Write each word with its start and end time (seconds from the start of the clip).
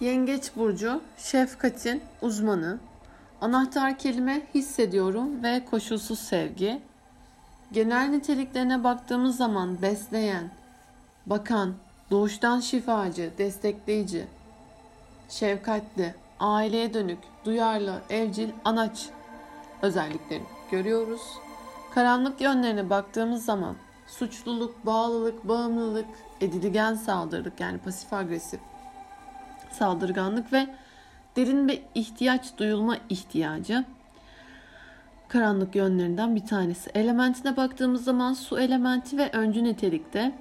Yengeç 0.00 0.56
burcu 0.56 1.00
şefkatin 1.18 2.02
uzmanı. 2.22 2.78
Anahtar 3.40 3.98
kelime 3.98 4.42
hissediyorum 4.54 5.42
ve 5.42 5.64
koşulsuz 5.70 6.18
sevgi. 6.18 6.82
Genel 7.72 8.08
niteliklerine 8.08 8.84
baktığımız 8.84 9.36
zaman 9.36 9.82
besleyen, 9.82 10.50
bakan, 11.26 11.74
doğuştan 12.10 12.60
şifacı, 12.60 13.30
destekleyici, 13.38 14.26
şefkatli, 15.28 16.14
aileye 16.40 16.94
dönük, 16.94 17.18
duyarlı, 17.44 18.00
evcil, 18.10 18.48
anaç 18.64 19.08
özelliklerini 19.82 20.46
görüyoruz. 20.70 21.22
Karanlık 21.94 22.40
yönlerine 22.40 22.90
baktığımız 22.90 23.44
zaman 23.44 23.76
suçluluk, 24.06 24.86
bağlılık, 24.86 25.48
bağımlılık, 25.48 26.08
edilgen 26.40 26.94
saldırılık 26.94 27.60
yani 27.60 27.78
pasif 27.78 28.12
agresif 28.12 28.60
saldırganlık 29.74 30.52
ve 30.52 30.66
derin 31.36 31.68
bir 31.68 31.82
ihtiyaç 31.94 32.58
duyulma 32.58 32.96
ihtiyacı. 33.08 33.84
Karanlık 35.28 35.74
yönlerinden 35.74 36.36
bir 36.36 36.46
tanesi. 36.46 36.90
Elementine 36.94 37.56
baktığımız 37.56 38.04
zaman 38.04 38.32
su 38.32 38.60
elementi 38.60 39.18
ve 39.18 39.30
öncü 39.30 39.64
nitelikte 39.64 40.32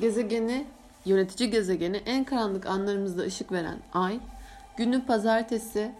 gezegeni, 0.00 0.66
yönetici 1.04 1.50
gezegeni 1.50 1.96
en 1.96 2.24
karanlık 2.24 2.66
anlarımızda 2.66 3.22
ışık 3.22 3.52
veren 3.52 3.78
ay, 3.94 4.20
günü 4.76 5.04
pazartesi 5.06 5.92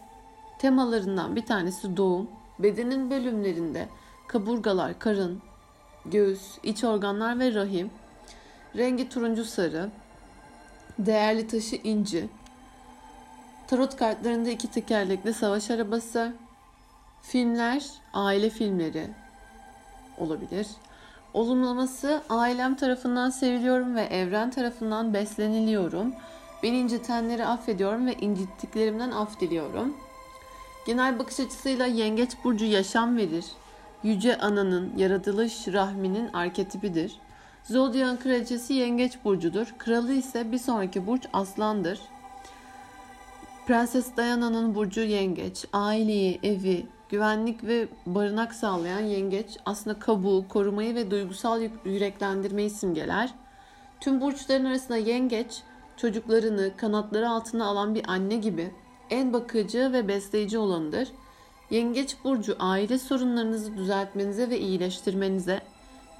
temalarından 0.58 1.36
bir 1.36 1.46
tanesi 1.46 1.96
doğum, 1.96 2.30
bedenin 2.58 3.10
bölümlerinde 3.10 3.88
kaburgalar, 4.28 4.98
karın, 4.98 5.42
göğüs, 6.04 6.58
iç 6.62 6.84
organlar 6.84 7.38
ve 7.38 7.54
rahim, 7.54 7.90
rengi 8.76 9.08
turuncu 9.08 9.44
sarı, 9.44 9.90
değerli 10.98 11.46
taşı 11.46 11.76
inci, 11.76 12.28
tarot 13.70 13.96
kartlarında 13.96 14.50
iki 14.50 14.70
tekerlekli 14.70 15.34
savaş 15.34 15.70
arabası, 15.70 16.32
filmler, 17.22 17.86
aile 18.12 18.50
filmleri 18.50 19.06
olabilir. 20.18 20.66
Olumlaması 21.34 22.22
ailem 22.28 22.74
tarafından 22.74 23.30
seviliyorum 23.30 23.96
ve 23.96 24.02
evren 24.02 24.50
tarafından 24.50 25.14
besleniliyorum. 25.14 26.14
Beni 26.62 26.78
incitenleri 26.78 27.46
affediyorum 27.46 28.06
ve 28.06 28.14
incittiklerimden 28.14 29.10
af 29.10 29.40
diliyorum. 29.40 29.96
Genel 30.86 31.18
bakış 31.18 31.40
açısıyla 31.40 31.86
yengeç 31.86 32.30
burcu 32.44 32.64
yaşam 32.64 33.16
verir. 33.16 33.44
Yüce 34.02 34.38
Ana'nın 34.38 34.92
yaratılış 34.96 35.68
rahminin 35.68 36.32
arketipidir. 36.32 37.16
Zodyan 37.64 38.18
kraliçesi 38.18 38.74
yengeç 38.74 39.24
burcudur. 39.24 39.74
Kralı 39.78 40.12
ise 40.12 40.52
bir 40.52 40.58
sonraki 40.58 41.06
burç 41.06 41.22
aslandır. 41.32 42.00
Prenses 43.70 44.16
Diana'nın 44.16 44.74
burcu 44.74 45.00
yengeç. 45.00 45.64
Aileyi, 45.72 46.40
evi, 46.42 46.86
güvenlik 47.08 47.64
ve 47.64 47.88
barınak 48.06 48.54
sağlayan 48.54 49.00
yengeç 49.00 49.58
aslında 49.66 49.98
kabuğu, 49.98 50.48
korumayı 50.48 50.94
ve 50.94 51.10
duygusal 51.10 51.62
yüreklendirmeyi 51.84 52.70
simgeler. 52.70 53.34
Tüm 54.00 54.20
burçların 54.20 54.64
arasında 54.64 54.96
yengeç 54.96 55.62
çocuklarını 55.96 56.76
kanatları 56.76 57.28
altına 57.28 57.66
alan 57.66 57.94
bir 57.94 58.02
anne 58.08 58.36
gibi 58.36 58.74
en 59.10 59.32
bakıcı 59.32 59.92
ve 59.92 60.08
besleyici 60.08 60.58
olanıdır. 60.58 61.08
Yengeç 61.70 62.16
burcu 62.24 62.56
aile 62.58 62.98
sorunlarınızı 62.98 63.76
düzeltmenize 63.76 64.50
ve 64.50 64.58
iyileştirmenize, 64.58 65.60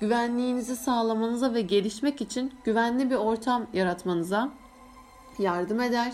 güvenliğinizi 0.01 0.77
sağlamanıza 0.77 1.55
ve 1.55 1.61
gelişmek 1.61 2.21
için 2.21 2.53
güvenli 2.65 3.11
bir 3.11 3.17
ortam 3.17 3.67
yaratmanıza 3.73 4.49
yardım 5.39 5.81
eder. 5.81 6.13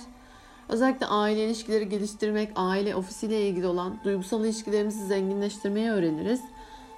Özellikle 0.69 1.07
aile 1.07 1.45
ilişkileri 1.45 1.89
geliştirmek, 1.89 2.51
aile 2.57 2.97
ofisiyle 2.97 3.49
ilgili 3.49 3.67
olan 3.67 3.99
duygusal 4.05 4.45
ilişkilerimizi 4.45 5.07
zenginleştirmeyi 5.07 5.91
öğreniriz. 5.91 6.41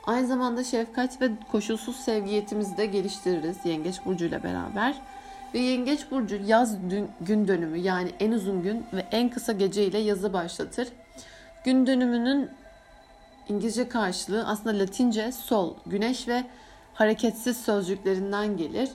Aynı 0.07 0.27
zamanda 0.27 0.65
şefkat 0.65 1.23
ve 1.23 1.31
koşulsuz 1.53 1.97
sevgi 1.97 2.31
yetimizi 2.31 2.77
de 2.77 2.87
geliştiririz 2.87 3.57
Yengeç 3.65 4.05
Burcu 4.05 4.25
ile 4.25 4.43
beraber. 4.43 5.03
Ve 5.55 5.59
Yengeç 5.59 6.11
Burcu 6.11 6.41
yaz 6.47 6.77
gün 7.21 7.49
dönümü 7.49 7.79
yani 7.79 8.11
en 8.21 8.33
uzun 8.33 8.63
gün 8.63 8.87
ve 8.93 9.07
en 9.13 9.29
kısa 9.29 9.53
gece 9.53 9.85
ile 9.85 9.99
yazı 9.99 10.33
başlatır. 10.33 10.89
Gün 11.65 11.87
dönümünün 11.87 12.51
İngilizce 13.49 13.89
karşılığı 13.89 14.47
aslında 14.47 14.79
Latince 14.79 15.33
sol, 15.33 15.75
güneş 15.87 16.29
ve 16.29 16.45
hareketsiz 16.95 17.57
sözcüklerinden 17.57 18.57
gelir. 18.57 18.89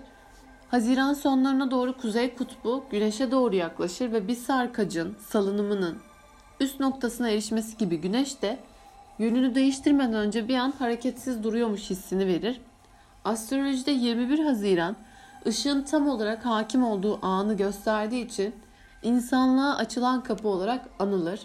Haziran 0.74 1.14
sonlarına 1.14 1.72
doğru 1.72 1.98
kuzey 1.98 2.36
kutbu 2.36 2.84
güneşe 2.92 3.32
doğru 3.32 3.56
yaklaşır 3.56 4.12
ve 4.12 4.28
bir 4.28 4.36
sarkacın 4.36 5.16
salınımının 5.28 5.98
üst 6.60 6.80
noktasına 6.80 7.30
erişmesi 7.30 7.78
gibi 7.78 8.02
güneş 8.02 8.42
de 8.42 8.60
yönünü 9.20 9.56
değiştirmeden 9.56 10.14
önce 10.14 10.48
bir 10.48 10.56
an 10.56 10.74
hareketsiz 10.80 11.44
duruyormuş 11.44 11.90
hissini 11.90 12.28
verir. 12.28 12.62
Astrolojide 13.26 13.92
21 13.92 14.40
Haziran 14.40 14.96
ışığın 15.48 15.84
tam 15.84 16.08
olarak 16.08 16.46
hakim 16.46 16.84
olduğu 16.84 17.26
anı 17.26 17.58
gösterdiği 17.58 18.26
için 18.26 18.56
insanlığa 19.04 19.76
açılan 19.76 20.24
kapı 20.24 20.48
olarak 20.48 20.90
anılır. 21.00 21.40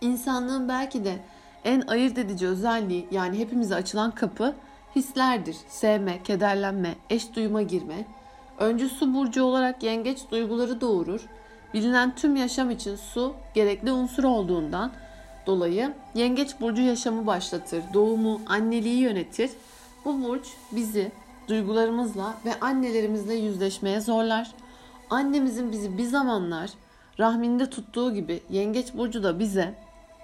İnsanlığın 0.00 0.68
belki 0.68 1.04
de 1.04 1.18
en 1.64 1.80
ayırt 1.80 2.18
edici 2.18 2.46
özelliği 2.46 3.08
yani 3.10 3.38
hepimize 3.38 3.74
açılan 3.74 4.10
kapı 4.10 4.54
hislerdir. 4.96 5.56
Sevme, 5.68 6.22
kederlenme, 6.22 6.94
eş 7.10 7.34
duyuma 7.34 7.62
girme. 7.62 8.17
Öncü 8.58 8.88
su 8.88 9.14
burcu 9.14 9.44
olarak 9.44 9.82
yengeç 9.82 10.18
duyguları 10.30 10.80
doğurur. 10.80 11.26
Bilinen 11.74 12.14
tüm 12.14 12.36
yaşam 12.36 12.70
için 12.70 12.96
su 12.96 13.34
gerekli 13.54 13.92
unsur 13.92 14.24
olduğundan 14.24 14.92
dolayı 15.46 15.92
yengeç 16.14 16.60
burcu 16.60 16.82
yaşamı 16.82 17.26
başlatır. 17.26 17.82
Doğumu, 17.94 18.40
anneliği 18.46 18.98
yönetir. 18.98 19.50
Bu 20.04 20.22
burç 20.22 20.46
bizi 20.72 21.12
duygularımızla 21.48 22.34
ve 22.44 22.60
annelerimizle 22.60 23.34
yüzleşmeye 23.34 24.00
zorlar. 24.00 24.50
Annemizin 25.10 25.72
bizi 25.72 25.98
bir 25.98 26.04
zamanlar 26.04 26.70
rahminde 27.18 27.70
tuttuğu 27.70 28.14
gibi 28.14 28.40
yengeç 28.50 28.94
burcu 28.94 29.22
da 29.22 29.38
bize 29.38 29.74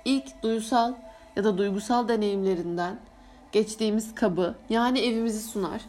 ilk 0.05 0.43
duysal 0.43 0.93
ya 1.37 1.45
da 1.45 1.59
duygusal 1.59 2.09
deneyimlerinden 2.09 2.97
geçtiğimiz 3.53 4.15
kabı 4.15 4.55
yani 4.71 5.01
evimizi 5.01 5.43
sunar. 5.43 5.81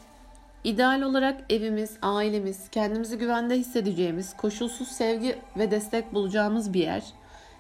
İdeal 0.66 1.02
olarak 1.02 1.42
evimiz, 1.50 1.98
ailemiz, 2.02 2.70
kendimizi 2.72 3.18
güvende 3.18 3.56
hissedeceğimiz, 3.56 4.38
koşulsuz 4.38 4.88
sevgi 4.88 5.40
ve 5.58 5.72
destek 5.72 6.14
bulacağımız 6.14 6.74
bir 6.74 6.80
yer. 6.80 7.04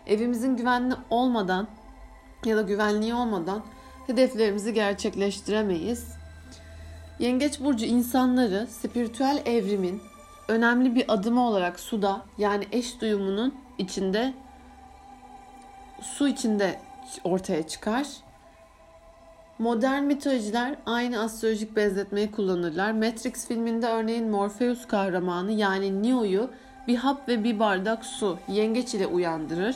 Evimizin 0.07 0.57
güvenli 0.57 0.95
olmadan 1.09 1.67
ya 2.45 2.57
da 2.57 2.61
güvenliği 2.61 3.13
olmadan 3.13 3.63
hedeflerimizi 4.07 4.73
gerçekleştiremeyiz. 4.73 6.07
Yengeç 7.19 7.59
burcu 7.59 7.85
insanları 7.85 8.67
spiritüel 8.67 9.41
evrimin 9.45 10.01
önemli 10.47 10.95
bir 10.95 11.13
adımı 11.13 11.47
olarak 11.47 11.79
suda 11.79 12.21
yani 12.37 12.67
eş 12.71 13.01
duyumunun 13.01 13.55
içinde 13.77 14.33
su 16.01 16.27
içinde 16.27 16.79
ortaya 17.23 17.67
çıkar. 17.67 18.07
Modern 19.59 20.03
mitolojiler 20.03 20.75
aynı 20.85 21.19
astrolojik 21.19 21.75
benzetmeyi 21.75 22.31
kullanırlar. 22.31 22.91
Matrix 22.91 23.47
filminde 23.47 23.87
örneğin 23.87 24.29
Morpheus 24.29 24.87
kahramanı 24.87 25.51
yani 25.51 26.03
Neo'yu 26.03 26.49
bir 26.87 26.95
hap 26.95 27.29
ve 27.29 27.43
bir 27.43 27.59
bardak 27.59 28.05
su 28.05 28.37
yengeç 28.47 28.93
ile 28.93 29.07
uyandırır. 29.07 29.75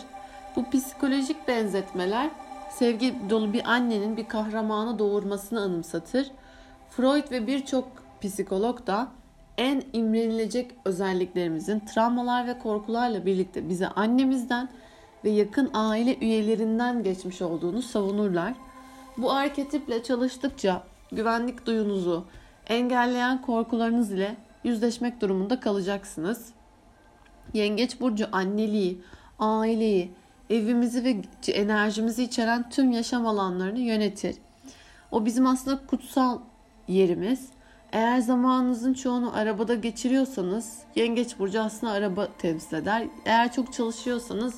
Bu 0.55 0.69
psikolojik 0.69 1.47
benzetmeler 1.47 2.29
sevgi 2.71 3.15
dolu 3.29 3.53
bir 3.53 3.71
annenin 3.71 4.17
bir 4.17 4.27
kahramanı 4.27 4.99
doğurmasını 4.99 5.61
anımsatır. 5.61 6.31
Freud 6.89 7.31
ve 7.31 7.47
birçok 7.47 7.87
psikolog 8.21 8.87
da 8.87 9.07
en 9.57 9.83
imrenilecek 9.93 10.71
özelliklerimizin 10.85 11.79
travmalar 11.79 12.47
ve 12.47 12.59
korkularla 12.59 13.25
birlikte 13.25 13.69
bize 13.69 13.87
annemizden 13.87 14.69
ve 15.23 15.29
yakın 15.29 15.69
aile 15.73 16.17
üyelerinden 16.17 17.03
geçmiş 17.03 17.41
olduğunu 17.41 17.81
savunurlar. 17.81 18.53
Bu 19.21 19.31
arketiple 19.31 20.03
çalıştıkça 20.03 20.83
güvenlik 21.11 21.65
duyunuzu 21.65 22.25
engelleyen 22.67 23.41
korkularınız 23.41 24.11
ile 24.11 24.35
yüzleşmek 24.63 25.21
durumunda 25.21 25.59
kalacaksınız. 25.59 26.53
Yengeç 27.53 28.01
burcu 28.01 28.27
anneliği, 28.31 29.01
aileyi, 29.39 30.11
evimizi 30.49 31.03
ve 31.03 31.21
enerjimizi 31.51 32.23
içeren 32.23 32.69
tüm 32.69 32.91
yaşam 32.91 33.27
alanlarını 33.27 33.79
yönetir. 33.79 34.35
O 35.11 35.25
bizim 35.25 35.47
aslında 35.47 35.85
kutsal 35.87 36.39
yerimiz. 36.87 37.49
Eğer 37.91 38.19
zamanınızın 38.19 38.93
çoğunu 38.93 39.37
arabada 39.37 39.75
geçiriyorsanız 39.75 40.79
Yengeç 40.95 41.39
burcu 41.39 41.61
aslında 41.61 41.93
araba 41.93 42.27
temsil 42.37 42.75
eder. 42.75 43.07
Eğer 43.25 43.51
çok 43.51 43.73
çalışıyorsanız 43.73 44.55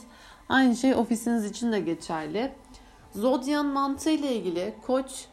aynı 0.50 0.76
şey 0.76 0.96
ofisiniz 0.96 1.46
için 1.46 1.72
de 1.72 1.80
geçerli. 1.80 2.52
Zodyan 3.16 3.66
mantığı 3.66 4.10
ile 4.10 4.36
ilgili 4.36 4.74
koç 4.88 5.26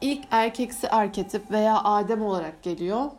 ilk 0.00 0.24
erkeksi 0.30 0.90
arketip 0.90 1.50
veya 1.50 1.84
Adem 1.84 2.22
olarak 2.22 2.62
geliyor. 2.62 3.10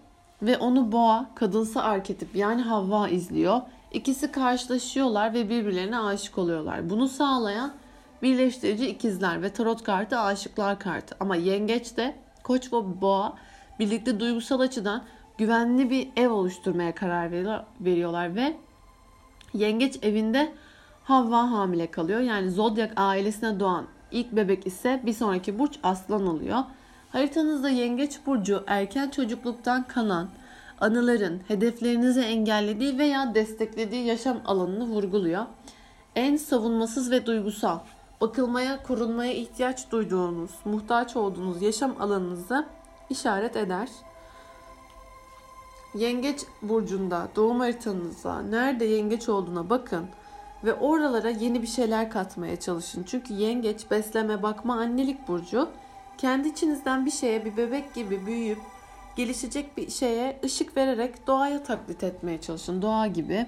ve 0.42 0.58
onu 0.58 0.92
boğa, 0.92 1.30
kadınsı 1.36 1.84
arketip 1.84 2.36
yani 2.36 2.62
Havva 2.62 3.10
izliyor. 3.10 3.62
İkisi 3.92 4.32
karşılaşıyorlar 4.32 5.34
ve 5.34 5.50
birbirlerine 5.50 6.00
aşık 6.00 6.38
oluyorlar. 6.38 6.90
Bunu 6.90 7.08
sağlayan 7.08 7.74
birleştirici 8.22 8.88
ikizler 8.88 9.42
ve 9.42 9.54
tarot 9.54 9.84
kartı 9.84 10.20
aşıklar 10.20 10.80
kartı. 10.80 11.16
Ama 11.20 11.36
yengeç 11.36 11.98
de 11.98 12.16
koç 12.44 12.74
ve 12.74 13.02
boğa 13.02 13.34
birlikte 13.80 14.20
duygusal 14.20 14.60
açıdan 14.60 15.04
güvenli 15.38 15.90
bir 15.90 16.10
ev 16.16 16.30
oluşturmaya 16.30 16.96
karar 16.96 17.32
veriyorlar 17.80 18.36
ve 18.36 18.58
yengeç 19.54 20.00
evinde 20.02 20.54
Havva 21.04 21.52
hamile 21.52 21.92
kalıyor. 21.92 22.20
Yani 22.20 22.52
zodyak 22.52 22.94
ailesine 22.96 23.60
doğan 23.60 23.86
ilk 24.12 24.32
bebek 24.32 24.68
ise 24.68 25.02
bir 25.06 25.14
sonraki 25.14 25.60
burç 25.60 25.80
aslan 25.84 26.28
oluyor. 26.28 26.60
Haritanızda 27.12 27.70
yengeç 27.70 28.20
burcu 28.26 28.64
erken 28.68 29.10
çocukluktan 29.10 29.88
kalan 29.88 30.30
anıların 30.82 31.42
hedeflerinizi 31.48 32.22
engellediği 32.22 32.98
veya 32.98 33.36
desteklediği 33.36 34.06
yaşam 34.06 34.42
alanını 34.46 34.86
vurguluyor. 34.86 35.46
En 36.16 36.38
savunmasız 36.38 37.12
ve 37.12 37.26
duygusal, 37.26 37.80
bakılmaya, 38.22 38.84
korunmaya 38.84 39.34
ihtiyaç 39.34 39.92
duyduğunuz, 39.92 40.52
muhtaç 40.66 41.16
olduğunuz 41.16 41.62
yaşam 41.62 41.96
alanınızı 42.00 42.66
işaret 43.10 43.56
eder. 43.56 43.90
Yengeç 45.96 46.40
burcunda 46.62 47.28
doğum 47.36 47.60
haritanıza 47.60 48.42
nerede 48.42 48.86
yengeç 48.86 49.30
olduğuna 49.30 49.70
bakın 49.70 50.06
ve 50.64 50.74
oralara 50.74 51.30
yeni 51.30 51.62
bir 51.62 51.68
şeyler 51.68 52.10
katmaya 52.10 52.60
çalışın. 52.60 53.04
Çünkü 53.08 53.34
yengeç 53.34 53.92
besleme, 53.92 54.44
bakma, 54.44 54.74
annelik 54.74 55.28
burcu 55.28 55.70
kendi 56.18 56.48
içinizden 56.48 57.06
bir 57.06 57.12
şeye 57.12 57.46
bir 57.46 57.58
bebek 57.58 57.94
gibi 57.94 58.26
büyüyüp 58.26 58.60
gelişecek 59.16 59.78
bir 59.78 59.90
şeye 59.90 60.40
ışık 60.44 60.78
vererek 60.78 61.28
doğaya 61.28 61.64
taklit 61.64 62.04
etmeye 62.04 62.42
çalışın. 62.42 62.82
Doğa 62.82 63.08
gibi. 63.08 63.46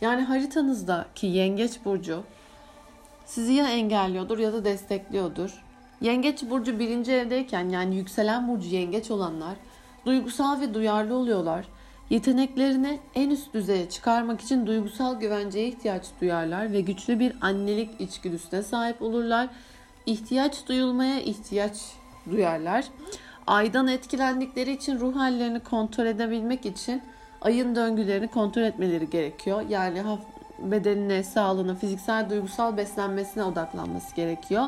Yani 0.00 0.22
haritanızdaki 0.22 1.26
yengeç 1.26 1.84
burcu 1.84 2.22
sizi 3.26 3.52
ya 3.52 3.68
engelliyordur 3.68 4.38
ya 4.38 4.52
da 4.52 4.64
destekliyordur. 4.64 5.64
Yengeç 6.00 6.42
burcu 6.42 6.78
birinci 6.78 7.12
evdeyken 7.12 7.68
yani 7.68 7.96
yükselen 7.96 8.48
burcu 8.48 8.68
yengeç 8.68 9.10
olanlar 9.10 9.54
duygusal 10.06 10.60
ve 10.60 10.74
duyarlı 10.74 11.14
oluyorlar. 11.14 11.66
Yeteneklerini 12.12 12.98
en 13.14 13.30
üst 13.30 13.54
düzeye 13.54 13.88
çıkarmak 13.88 14.40
için 14.40 14.66
duygusal 14.66 15.20
güvenceye 15.20 15.68
ihtiyaç 15.68 16.04
duyarlar 16.20 16.72
ve 16.72 16.80
güçlü 16.80 17.18
bir 17.18 17.32
annelik 17.40 18.00
içgüdüsüne 18.00 18.62
sahip 18.62 19.02
olurlar. 19.02 19.48
İhtiyaç 20.06 20.68
duyulmaya 20.68 21.20
ihtiyaç 21.20 21.76
duyarlar. 22.30 22.84
Aydan 23.46 23.88
etkilendikleri 23.88 24.72
için 24.72 25.00
ruh 25.00 25.16
hallerini 25.16 25.60
kontrol 25.60 26.06
edebilmek 26.06 26.66
için 26.66 27.02
ayın 27.40 27.74
döngülerini 27.74 28.28
kontrol 28.28 28.62
etmeleri 28.62 29.10
gerekiyor. 29.10 29.62
Yani 29.68 30.02
bedenine, 30.58 31.22
sağlığına, 31.22 31.74
fiziksel, 31.74 32.30
duygusal 32.30 32.76
beslenmesine 32.76 33.44
odaklanması 33.44 34.16
gerekiyor. 34.16 34.64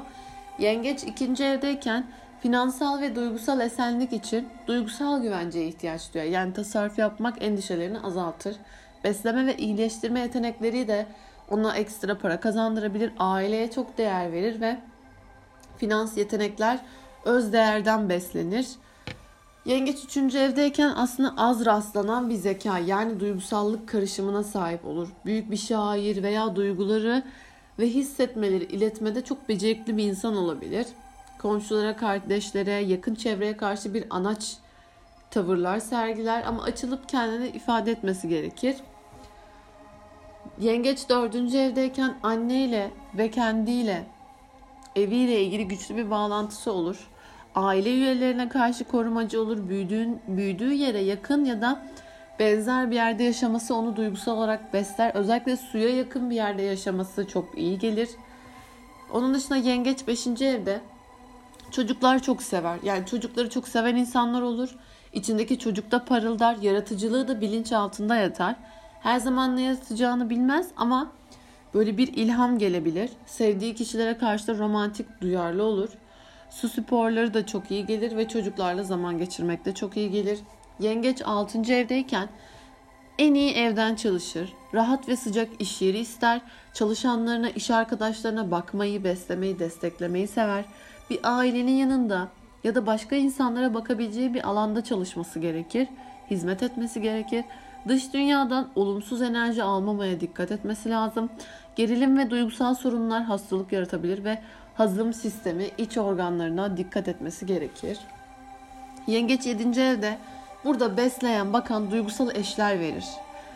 Yengeç 0.58 1.04
ikinci 1.04 1.44
evdeyken 1.44 2.04
finansal 2.44 3.00
ve 3.00 3.16
duygusal 3.16 3.60
esenlik 3.60 4.12
için 4.12 4.48
duygusal 4.66 5.22
güvenceye 5.22 5.68
ihtiyaç 5.68 6.14
duyar. 6.14 6.24
Yani 6.24 6.52
tasarruf 6.52 6.98
yapmak 6.98 7.42
endişelerini 7.42 8.00
azaltır. 8.00 8.56
Besleme 9.04 9.46
ve 9.46 9.56
iyileştirme 9.56 10.20
yetenekleri 10.20 10.88
de 10.88 11.06
ona 11.50 11.76
ekstra 11.76 12.18
para 12.18 12.40
kazandırabilir. 12.40 13.12
Aileye 13.18 13.70
çok 13.70 13.98
değer 13.98 14.32
verir 14.32 14.60
ve 14.60 14.78
finans 15.76 16.16
yetenekler 16.16 16.78
öz 17.24 17.52
değerden 17.52 18.08
beslenir. 18.08 18.68
Yengeç 19.64 20.16
3. 20.16 20.34
evdeyken 20.34 20.92
aslında 20.96 21.34
az 21.36 21.64
rastlanan 21.64 22.30
bir 22.30 22.34
zeka 22.34 22.78
yani 22.78 23.20
duygusallık 23.20 23.88
karışımına 23.88 24.42
sahip 24.42 24.84
olur. 24.84 25.08
Büyük 25.24 25.50
bir 25.50 25.56
şair 25.56 26.22
veya 26.22 26.56
duyguları 26.56 27.22
ve 27.78 27.88
hissetmeleri 27.88 28.64
iletmede 28.64 29.24
çok 29.24 29.48
becerikli 29.48 29.96
bir 29.96 30.04
insan 30.04 30.36
olabilir. 30.36 30.86
Komşulara, 31.44 31.96
kardeşlere, 31.96 32.72
yakın 32.72 33.14
çevreye 33.14 33.56
karşı 33.56 33.94
bir 33.94 34.04
anaç 34.10 34.56
tavırlar 35.30 35.78
sergiler 35.78 36.42
ama 36.46 36.62
açılıp 36.62 37.08
kendini 37.08 37.48
ifade 37.48 37.90
etmesi 37.90 38.28
gerekir. 38.28 38.76
Yengeç 40.60 41.08
dördüncü 41.08 41.58
evdeyken 41.58 42.14
anneyle 42.22 42.90
ve 43.18 43.30
kendiyle 43.30 44.06
eviyle 44.96 45.42
ilgili 45.42 45.68
güçlü 45.68 45.96
bir 45.96 46.10
bağlantısı 46.10 46.72
olur 46.72 47.08
aile 47.54 47.90
üyelerine 47.90 48.48
karşı 48.48 48.84
korumacı 48.84 49.42
olur. 49.42 49.68
Büyüdüğün, 49.68 50.20
büyüdüğü 50.28 50.72
yere 50.72 51.00
yakın 51.00 51.44
ya 51.44 51.60
da 51.60 51.82
benzer 52.38 52.90
bir 52.90 52.96
yerde 52.96 53.22
yaşaması 53.22 53.74
onu 53.74 53.96
duygusal 53.96 54.36
olarak 54.36 54.72
besler. 54.72 55.14
Özellikle 55.14 55.56
suya 55.56 55.96
yakın 55.96 56.30
bir 56.30 56.36
yerde 56.36 56.62
yaşaması 56.62 57.28
çok 57.28 57.58
iyi 57.58 57.78
gelir. 57.78 58.08
Onun 59.12 59.34
dışında 59.34 59.56
yengeç 59.56 60.06
5. 60.06 60.26
evde 60.26 60.80
çocuklar 61.74 62.22
çok 62.22 62.42
sever. 62.42 62.78
Yani 62.82 63.06
çocukları 63.06 63.50
çok 63.50 63.68
seven 63.68 63.96
insanlar 63.96 64.42
olur. 64.42 64.76
İçindeki 65.12 65.58
çocukta 65.58 66.04
parıldar, 66.04 66.56
yaratıcılığı 66.56 67.28
da 67.28 67.40
bilinç 67.40 67.72
altında 67.72 68.16
yatar. 68.16 68.54
Her 69.00 69.18
zaman 69.18 69.56
ne 69.56 69.62
yaratacağını 69.62 70.30
bilmez 70.30 70.68
ama 70.76 71.12
böyle 71.74 71.98
bir 71.98 72.08
ilham 72.08 72.58
gelebilir. 72.58 73.10
Sevdiği 73.26 73.74
kişilere 73.74 74.18
karşı 74.18 74.46
da 74.46 74.58
romantik, 74.58 75.20
duyarlı 75.20 75.62
olur. 75.62 75.88
Su 76.50 76.68
sporları 76.68 77.34
da 77.34 77.46
çok 77.46 77.70
iyi 77.70 77.86
gelir 77.86 78.16
ve 78.16 78.28
çocuklarla 78.28 78.82
zaman 78.82 79.18
geçirmek 79.18 79.64
de 79.64 79.74
çok 79.74 79.96
iyi 79.96 80.10
gelir. 80.10 80.38
Yengeç 80.80 81.22
6. 81.24 81.72
evdeyken 81.72 82.28
en 83.18 83.34
iyi 83.34 83.52
evden 83.52 83.94
çalışır. 83.94 84.52
Rahat 84.74 85.08
ve 85.08 85.16
sıcak 85.16 85.48
iş 85.58 85.82
yeri 85.82 85.98
ister. 85.98 86.40
Çalışanlarına, 86.74 87.50
iş 87.50 87.70
arkadaşlarına 87.70 88.50
bakmayı, 88.50 89.04
beslemeyi, 89.04 89.58
desteklemeyi 89.58 90.28
sever. 90.28 90.64
Bir 91.10 91.20
ailenin 91.22 91.72
yanında 91.72 92.28
ya 92.64 92.74
da 92.74 92.86
başka 92.86 93.16
insanlara 93.16 93.74
bakabileceği 93.74 94.34
bir 94.34 94.48
alanda 94.48 94.84
çalışması 94.84 95.38
gerekir. 95.38 95.88
Hizmet 96.30 96.62
etmesi 96.62 97.02
gerekir. 97.02 97.44
Dış 97.88 98.12
dünyadan 98.12 98.68
olumsuz 98.74 99.22
enerji 99.22 99.62
almamaya 99.62 100.20
dikkat 100.20 100.52
etmesi 100.52 100.90
lazım. 100.90 101.30
Gerilim 101.76 102.18
ve 102.18 102.30
duygusal 102.30 102.74
sorunlar 102.74 103.22
hastalık 103.22 103.72
yaratabilir 103.72 104.24
ve 104.24 104.38
hazım 104.74 105.12
sistemi, 105.12 105.66
iç 105.78 105.98
organlarına 105.98 106.76
dikkat 106.76 107.08
etmesi 107.08 107.46
gerekir. 107.46 107.98
Yengeç 109.06 109.46
7. 109.46 109.80
evde 109.80 110.18
burada 110.64 110.96
besleyen, 110.96 111.52
bakan 111.52 111.90
duygusal 111.90 112.36
eşler 112.36 112.80
verir. 112.80 113.04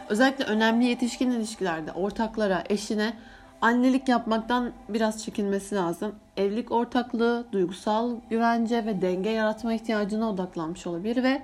Özellikle 0.08 0.44
önemli 0.44 0.84
yetişkin 0.84 1.30
ilişkilerde 1.30 1.92
ortaklara, 1.92 2.64
eşine 2.68 3.12
annelik 3.60 4.08
yapmaktan 4.08 4.72
biraz 4.88 5.24
çekinmesi 5.24 5.74
lazım. 5.74 6.14
Evlilik 6.38 6.72
ortaklığı, 6.72 7.46
duygusal 7.52 8.16
güvence 8.30 8.86
ve 8.86 9.02
denge 9.02 9.30
yaratma 9.30 9.72
ihtiyacına 9.72 10.30
odaklanmış 10.30 10.86
olabilir 10.86 11.22
ve 11.22 11.42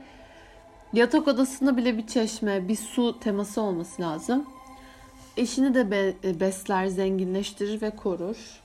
yatak 0.92 1.28
odasında 1.28 1.76
bile 1.76 1.98
bir 1.98 2.06
çeşme, 2.06 2.68
bir 2.68 2.76
su 2.76 3.20
teması 3.20 3.60
olması 3.60 4.02
lazım. 4.02 4.46
Eşini 5.36 5.74
de 5.74 5.90
besler, 6.40 6.86
zenginleştirir 6.86 7.82
ve 7.82 7.90
korur. 7.90 8.60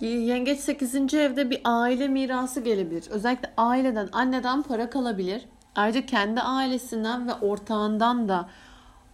Yengeç 0.00 0.60
8. 0.60 1.14
evde 1.14 1.50
bir 1.50 1.60
aile 1.64 2.08
mirası 2.08 2.60
gelebilir. 2.60 3.04
Özellikle 3.10 3.52
aileden, 3.56 4.08
anneden 4.12 4.62
para 4.62 4.90
kalabilir. 4.90 5.46
Ayrıca 5.74 6.06
kendi 6.06 6.40
ailesinden 6.40 7.28
ve 7.28 7.34
ortağından 7.34 8.28
da 8.28 8.48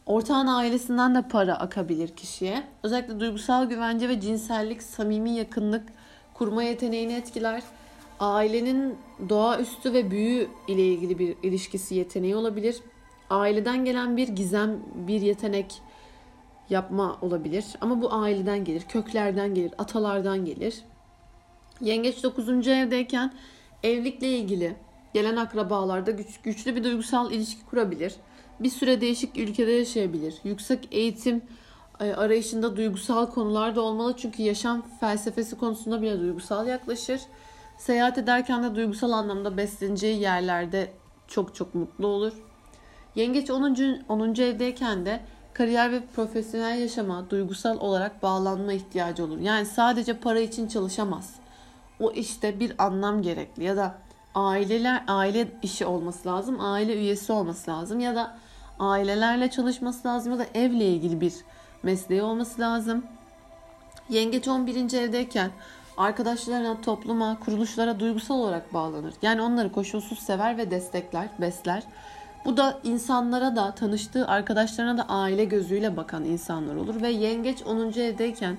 ortağın 0.07 0.47
ailesinden 0.47 1.15
de 1.15 1.23
para 1.23 1.55
akabilir 1.55 2.09
kişiye. 2.09 2.63
Özellikle 2.83 3.21
duygusal 3.21 3.65
güvence 3.65 4.09
ve 4.09 4.21
cinsellik, 4.21 4.83
samimi 4.83 5.31
yakınlık 5.31 5.83
kurma 6.43 6.63
yeteneğini 6.63 7.13
etkiler. 7.13 7.63
Ailenin 8.21 8.97
doğaüstü 9.29 9.93
ve 9.93 10.11
büyü 10.11 10.49
ile 10.69 10.87
ilgili 10.87 11.19
bir 11.19 11.37
ilişkisi 11.43 11.95
yeteneği 11.95 12.37
olabilir. 12.37 12.77
Aileden 13.31 13.85
gelen 13.85 14.17
bir 14.17 14.29
gizem, 14.29 14.81
bir 14.95 15.21
yetenek, 15.21 15.83
yapma 16.71 17.19
olabilir. 17.21 17.65
Ama 17.81 18.03
bu 18.03 18.15
aileden 18.15 18.65
gelir, 18.65 18.83
köklerden 18.89 19.55
gelir, 19.55 19.73
atalardan 19.79 20.45
gelir. 20.45 20.83
Yengeç 21.81 22.23
9. 22.23 22.69
evdeyken 22.69 23.33
evlilikle 23.83 24.29
ilgili 24.29 24.75
gelen 25.15 25.37
akrabalarda 25.37 26.11
güç, 26.11 26.41
güçlü 26.43 26.77
bir 26.77 26.85
duygusal 26.85 27.33
ilişki 27.33 27.67
kurabilir. 27.67 28.15
Bir 28.61 28.71
süre 28.71 29.01
değişik 29.01 29.39
ülkede 29.39 29.73
yaşayabilir. 29.73 30.35
Yüksek 30.45 30.89
eğitim 30.91 31.43
arayışında 32.11 32.77
duygusal 32.77 33.27
konularda 33.27 33.81
olmalı 33.81 34.15
çünkü 34.17 34.43
yaşam 34.43 34.83
felsefesi 35.01 35.59
konusunda 35.59 36.03
bile 36.03 36.21
duygusal 36.21 36.67
yaklaşır. 36.67 37.21
Seyahat 37.79 38.19
ederken 38.19 38.63
de 38.63 38.75
duygusal 38.75 39.13
anlamda 39.13 39.57
besleneceği 39.57 40.21
yerlerde 40.21 40.93
çok 41.29 41.55
çok 41.55 41.75
mutlu 41.75 42.07
olur. 42.07 42.33
Yengeç 43.15 43.51
10. 43.51 43.77
10. 44.09 44.35
evdeyken 44.35 45.07
de 45.07 45.21
kariyer 45.55 45.93
ve 45.93 46.03
profesyonel 46.17 46.79
yaşama 46.79 47.31
duygusal 47.31 47.81
olarak 47.81 48.23
bağlanma 48.23 48.73
ihtiyacı 48.73 49.25
olur. 49.25 49.39
Yani 49.39 49.67
sadece 49.67 50.19
para 50.19 50.41
için 50.41 50.69
çalışamaz. 50.69 51.35
O 52.01 52.11
işte 52.11 52.61
bir 52.61 52.85
anlam 52.85 53.23
gerekli 53.23 53.65
ya 53.65 53.77
da 53.77 53.95
aileler 54.35 55.05
aile 55.09 55.49
işi 55.63 55.87
olması 55.87 56.29
lazım, 56.29 56.57
aile 56.61 56.97
üyesi 56.97 57.33
olması 57.33 57.71
lazım 57.71 58.01
ya 58.01 58.15
da 58.15 58.37
ailelerle 58.79 59.51
çalışması 59.51 60.09
lazım 60.09 60.33
ya 60.33 60.39
da 60.39 60.47
evle 60.55 60.87
ilgili 60.87 61.21
bir 61.21 61.35
mesleği 61.83 62.23
olması 62.23 62.61
lazım. 62.61 63.05
Yengeç 64.09 64.49
11. 64.49 64.99
evdeyken 64.99 65.51
arkadaşlarına, 65.97 66.81
topluma, 66.81 67.39
kuruluşlara 67.41 68.01
duygusal 68.01 68.35
olarak 68.35 68.75
bağlanır. 68.75 69.15
Yani 69.23 69.43
onları 69.43 69.73
koşulsuz 69.73 70.19
sever 70.19 70.59
ve 70.59 70.71
destekler, 70.71 71.29
besler. 71.41 71.83
Bu 72.45 72.57
da 72.57 72.81
insanlara 72.85 73.57
da 73.57 73.75
tanıştığı 73.75 74.27
arkadaşlarına 74.27 74.99
da 74.99 75.09
aile 75.09 75.45
gözüyle 75.45 75.97
bakan 75.97 76.25
insanlar 76.25 76.77
olur 76.77 77.03
ve 77.03 77.09
yengeç 77.09 77.63
10. 77.63 77.93
evdeyken 77.93 78.59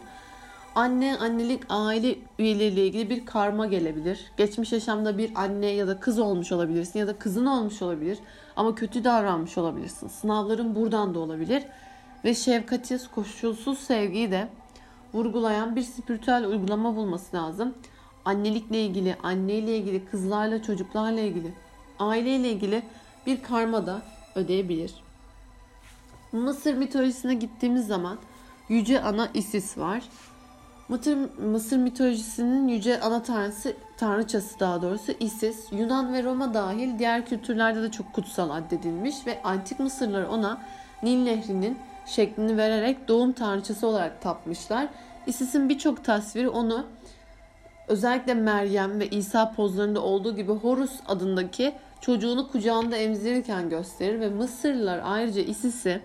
anne, 0.75 1.17
annelik, 1.17 1.63
aile 1.69 2.15
üyeleriyle 2.39 2.87
ilgili 2.87 3.09
bir 3.09 3.25
karma 3.25 3.65
gelebilir. 3.65 4.31
Geçmiş 4.37 4.71
yaşamda 4.71 5.17
bir 5.17 5.31
anne 5.35 5.65
ya 5.65 5.87
da 5.87 5.99
kız 5.99 6.19
olmuş 6.19 6.51
olabilirsin 6.51 6.99
ya 6.99 7.07
da 7.07 7.17
kızın 7.17 7.45
olmuş 7.45 7.81
olabilir 7.81 8.17
ama 8.55 8.75
kötü 8.75 9.03
davranmış 9.03 9.57
olabilirsin. 9.57 10.07
Sınavların 10.07 10.75
buradan 10.75 11.15
da 11.15 11.19
olabilir 11.19 11.63
ve 12.25 12.35
şefkati, 12.35 12.97
koşulsuz 13.15 13.79
sevgiyi 13.79 14.31
de 14.31 14.47
vurgulayan 15.13 15.75
bir 15.75 15.81
spiritüel 15.81 16.45
uygulama 16.45 16.95
bulması 16.95 17.37
lazım. 17.37 17.73
Annelikle 18.25 18.81
ilgili, 18.81 19.15
anneyle 19.23 19.77
ilgili, 19.77 20.05
kızlarla, 20.05 20.63
çocuklarla 20.63 21.19
ilgili, 21.19 21.53
aileyle 21.99 22.51
ilgili 22.51 22.83
bir 23.25 23.43
karma 23.43 23.85
da 23.85 24.01
ödeyebilir. 24.35 24.93
Mısır 26.31 26.73
mitolojisine 26.73 27.33
gittiğimiz 27.33 27.87
zaman 27.87 28.17
Yüce 28.69 29.01
Ana 29.01 29.29
Isis 29.33 29.77
var. 29.77 30.03
Mısır, 30.89 31.17
Mısır 31.39 31.77
mitolojisinin 31.77 32.67
yüce 32.67 33.01
ana 33.01 33.23
tanrısı, 33.23 33.73
tanrıçası 33.97 34.59
daha 34.59 34.81
doğrusu 34.81 35.11
Isis, 35.19 35.71
Yunan 35.71 36.13
ve 36.13 36.23
Roma 36.23 36.53
dahil 36.53 36.99
diğer 36.99 37.25
kültürlerde 37.25 37.81
de 37.81 37.91
çok 37.91 38.13
kutsal 38.13 38.49
addedilmiş 38.49 39.27
ve 39.27 39.43
antik 39.43 39.79
Mısırlılar 39.79 40.23
ona 40.23 40.61
Nil 41.03 41.23
Nehri'nin 41.23 41.77
şeklini 42.05 42.57
vererek 42.57 43.07
doğum 43.07 43.31
tanrıçası 43.31 43.87
olarak 43.87 44.21
tapmışlar. 44.21 44.87
Isis'in 45.27 45.69
birçok 45.69 46.03
tasviri 46.03 46.49
onu 46.49 46.85
özellikle 47.87 48.33
Meryem 48.33 48.99
ve 48.99 49.07
İsa 49.07 49.51
pozlarında 49.51 50.01
olduğu 50.01 50.35
gibi 50.35 50.51
Horus 50.51 50.99
adındaki 51.07 51.73
çocuğunu 52.01 52.51
kucağında 52.51 52.97
emzirirken 52.97 53.69
gösterir 53.69 54.19
ve 54.19 54.29
Mısırlılar 54.29 55.01
ayrıca 55.03 55.41
Isis'i 55.41 56.01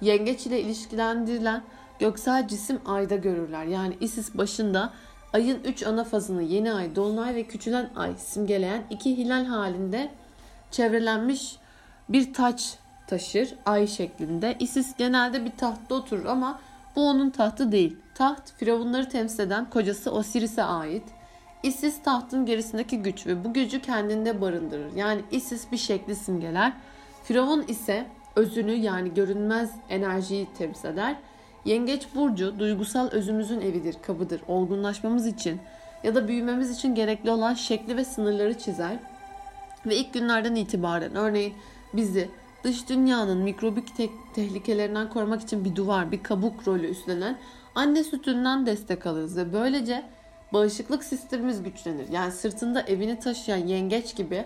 yengeç 0.00 0.46
ile 0.46 0.60
ilişkilendirilen 0.60 1.62
göksel 1.98 2.48
cisim 2.48 2.80
ayda 2.86 3.16
görürler. 3.16 3.64
Yani 3.64 3.96
Isis 4.00 4.34
başında 4.34 4.92
ayın 5.32 5.60
3 5.64 5.86
ana 5.86 6.04
fazını 6.04 6.42
yeni 6.42 6.72
ay, 6.72 6.96
dolunay 6.96 7.34
ve 7.34 7.42
küçülen 7.42 7.90
ay 7.96 8.14
simgeleyen 8.16 8.82
iki 8.90 9.16
hilal 9.16 9.44
halinde 9.44 10.10
çevrelenmiş 10.70 11.56
bir 12.08 12.32
taç 12.34 12.78
taşır 13.06 13.54
ay 13.66 13.86
şeklinde. 13.86 14.56
Isis 14.58 14.96
genelde 14.96 15.44
bir 15.44 15.50
tahtta 15.50 15.94
oturur 15.94 16.24
ama 16.24 16.60
bu 16.96 17.08
onun 17.08 17.30
tahtı 17.30 17.72
değil. 17.72 17.96
Taht 18.14 18.52
firavunları 18.52 19.08
temsil 19.08 19.40
eden 19.40 19.70
kocası 19.70 20.12
Osiris'e 20.12 20.62
ait. 20.62 21.04
Isis 21.62 22.02
tahtın 22.02 22.46
gerisindeki 22.46 22.98
güç 22.98 23.26
ve 23.26 23.44
bu 23.44 23.52
gücü 23.52 23.82
kendinde 23.82 24.40
barındırır. 24.40 24.96
Yani 24.96 25.22
Isis 25.30 25.72
bir 25.72 25.76
şekli 25.76 26.16
simgeler. 26.16 26.72
Firavun 27.24 27.64
ise 27.68 28.06
özünü 28.36 28.72
yani 28.72 29.14
görünmez 29.14 29.70
enerjiyi 29.88 30.48
temsil 30.58 30.88
eder. 30.88 31.16
Yengeç 31.64 32.06
burcu 32.14 32.58
duygusal 32.58 33.08
özümüzün 33.10 33.60
evidir, 33.60 33.96
kabıdır. 34.02 34.40
Olgunlaşmamız 34.48 35.26
için 35.26 35.60
ya 36.04 36.14
da 36.14 36.28
büyümemiz 36.28 36.70
için 36.70 36.94
gerekli 36.94 37.30
olan 37.30 37.54
şekli 37.54 37.96
ve 37.96 38.04
sınırları 38.04 38.58
çizer. 38.58 38.96
Ve 39.86 39.96
ilk 39.96 40.14
günlerden 40.14 40.54
itibaren 40.54 41.14
örneğin 41.14 41.54
bizi 41.94 42.28
dış 42.64 42.88
dünyanın 42.88 43.38
mikrobik 43.38 43.96
te- 43.96 44.10
tehlikelerinden 44.34 45.08
korumak 45.08 45.42
için 45.42 45.64
bir 45.64 45.76
duvar, 45.76 46.12
bir 46.12 46.22
kabuk 46.22 46.68
rolü 46.68 46.86
üstlenen 46.86 47.38
anne 47.74 48.04
sütünden 48.04 48.66
destek 48.66 49.06
alırız 49.06 49.36
ve 49.36 49.52
böylece 49.52 50.04
bağışıklık 50.52 51.04
sistemimiz 51.04 51.62
güçlenir. 51.62 52.08
Yani 52.08 52.32
sırtında 52.32 52.80
evini 52.80 53.18
taşıyan 53.18 53.66
yengeç 53.66 54.16
gibi 54.16 54.44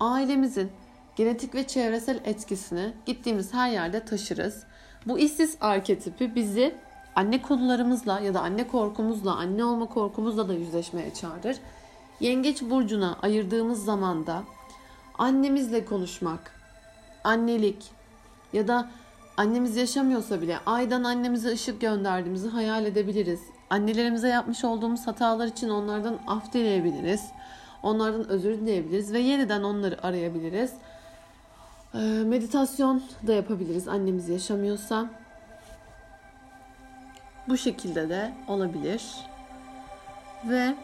ailemizin 0.00 0.70
genetik 1.16 1.54
ve 1.54 1.66
çevresel 1.66 2.20
etkisini 2.24 2.92
gittiğimiz 3.06 3.54
her 3.54 3.70
yerde 3.70 4.04
taşırız. 4.04 4.64
Bu 5.06 5.18
Isis 5.18 5.56
arketipi 5.60 6.34
bizi 6.34 6.74
anne 7.16 7.42
konularımızla 7.42 8.20
ya 8.20 8.34
da 8.34 8.40
anne 8.40 8.68
korkumuzla, 8.68 9.36
anne 9.36 9.64
olma 9.64 9.86
korkumuzla 9.86 10.48
da 10.48 10.54
yüzleşmeye 10.54 11.14
çağırır. 11.14 11.56
Yengeç 12.20 12.62
burcuna 12.62 13.16
ayırdığımız 13.22 13.84
zamanda 13.84 14.42
annemizle 15.18 15.84
konuşmak, 15.84 16.61
annelik 17.24 17.90
ya 18.52 18.68
da 18.68 18.88
annemiz 19.36 19.76
yaşamıyorsa 19.76 20.40
bile 20.40 20.58
aydan 20.66 21.04
annemize 21.04 21.52
ışık 21.52 21.80
gönderdiğimizi 21.80 22.48
hayal 22.48 22.86
edebiliriz. 22.86 23.40
Annelerimize 23.70 24.28
yapmış 24.28 24.64
olduğumuz 24.64 25.06
hatalar 25.06 25.46
için 25.46 25.68
onlardan 25.68 26.18
af 26.26 26.52
dileyebiliriz. 26.52 27.24
Onlardan 27.82 28.28
özür 28.28 28.58
dileyebiliriz 28.58 29.12
ve 29.12 29.18
yeniden 29.18 29.62
onları 29.62 30.06
arayabiliriz. 30.06 30.72
Ee, 31.94 31.98
meditasyon 32.24 33.02
da 33.26 33.32
yapabiliriz 33.32 33.88
annemiz 33.88 34.28
yaşamıyorsa. 34.28 35.10
Bu 37.48 37.56
şekilde 37.56 38.08
de 38.08 38.32
olabilir. 38.48 39.02
Ve 40.44 40.74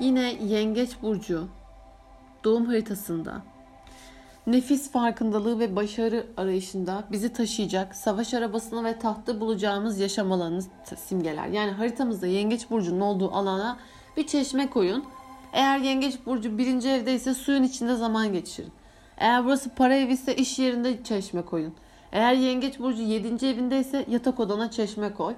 yine 0.00 0.32
Yengeç 0.32 1.02
burcu 1.02 1.48
doğum 2.44 2.66
haritasında 2.66 3.42
nefis 4.46 4.90
farkındalığı 4.90 5.58
ve 5.58 5.76
başarı 5.76 6.26
arayışında 6.36 7.04
bizi 7.12 7.32
taşıyacak 7.32 7.94
savaş 7.94 8.34
arabasını 8.34 8.84
ve 8.84 8.98
tahtı 8.98 9.40
bulacağımız 9.40 9.98
yaşam 10.00 10.32
alanını 10.32 10.62
simgeler. 10.96 11.46
Yani 11.46 11.70
haritamızda 11.70 12.26
Yengeç 12.26 12.70
burcunun 12.70 13.00
olduğu 13.00 13.32
alana 13.32 13.78
bir 14.16 14.26
çeşme 14.26 14.70
koyun 14.70 15.04
eğer 15.52 15.78
yengeç 15.78 16.26
burcu 16.26 16.58
birinci 16.58 16.88
evdeyse 16.88 17.34
suyun 17.34 17.62
içinde 17.62 17.96
zaman 17.96 18.32
geçirin. 18.32 18.72
Eğer 19.18 19.44
burası 19.44 19.74
para 19.74 19.94
evi 19.94 20.12
ise 20.12 20.36
iş 20.36 20.58
yerinde 20.58 21.04
çeşme 21.04 21.42
koyun. 21.42 21.74
Eğer 22.12 22.32
yengeç 22.32 22.78
burcu 22.78 23.02
yedinci 23.02 23.46
evindeyse 23.46 24.04
yatak 24.08 24.40
odana 24.40 24.70
çeşme 24.70 25.14
koy. 25.14 25.34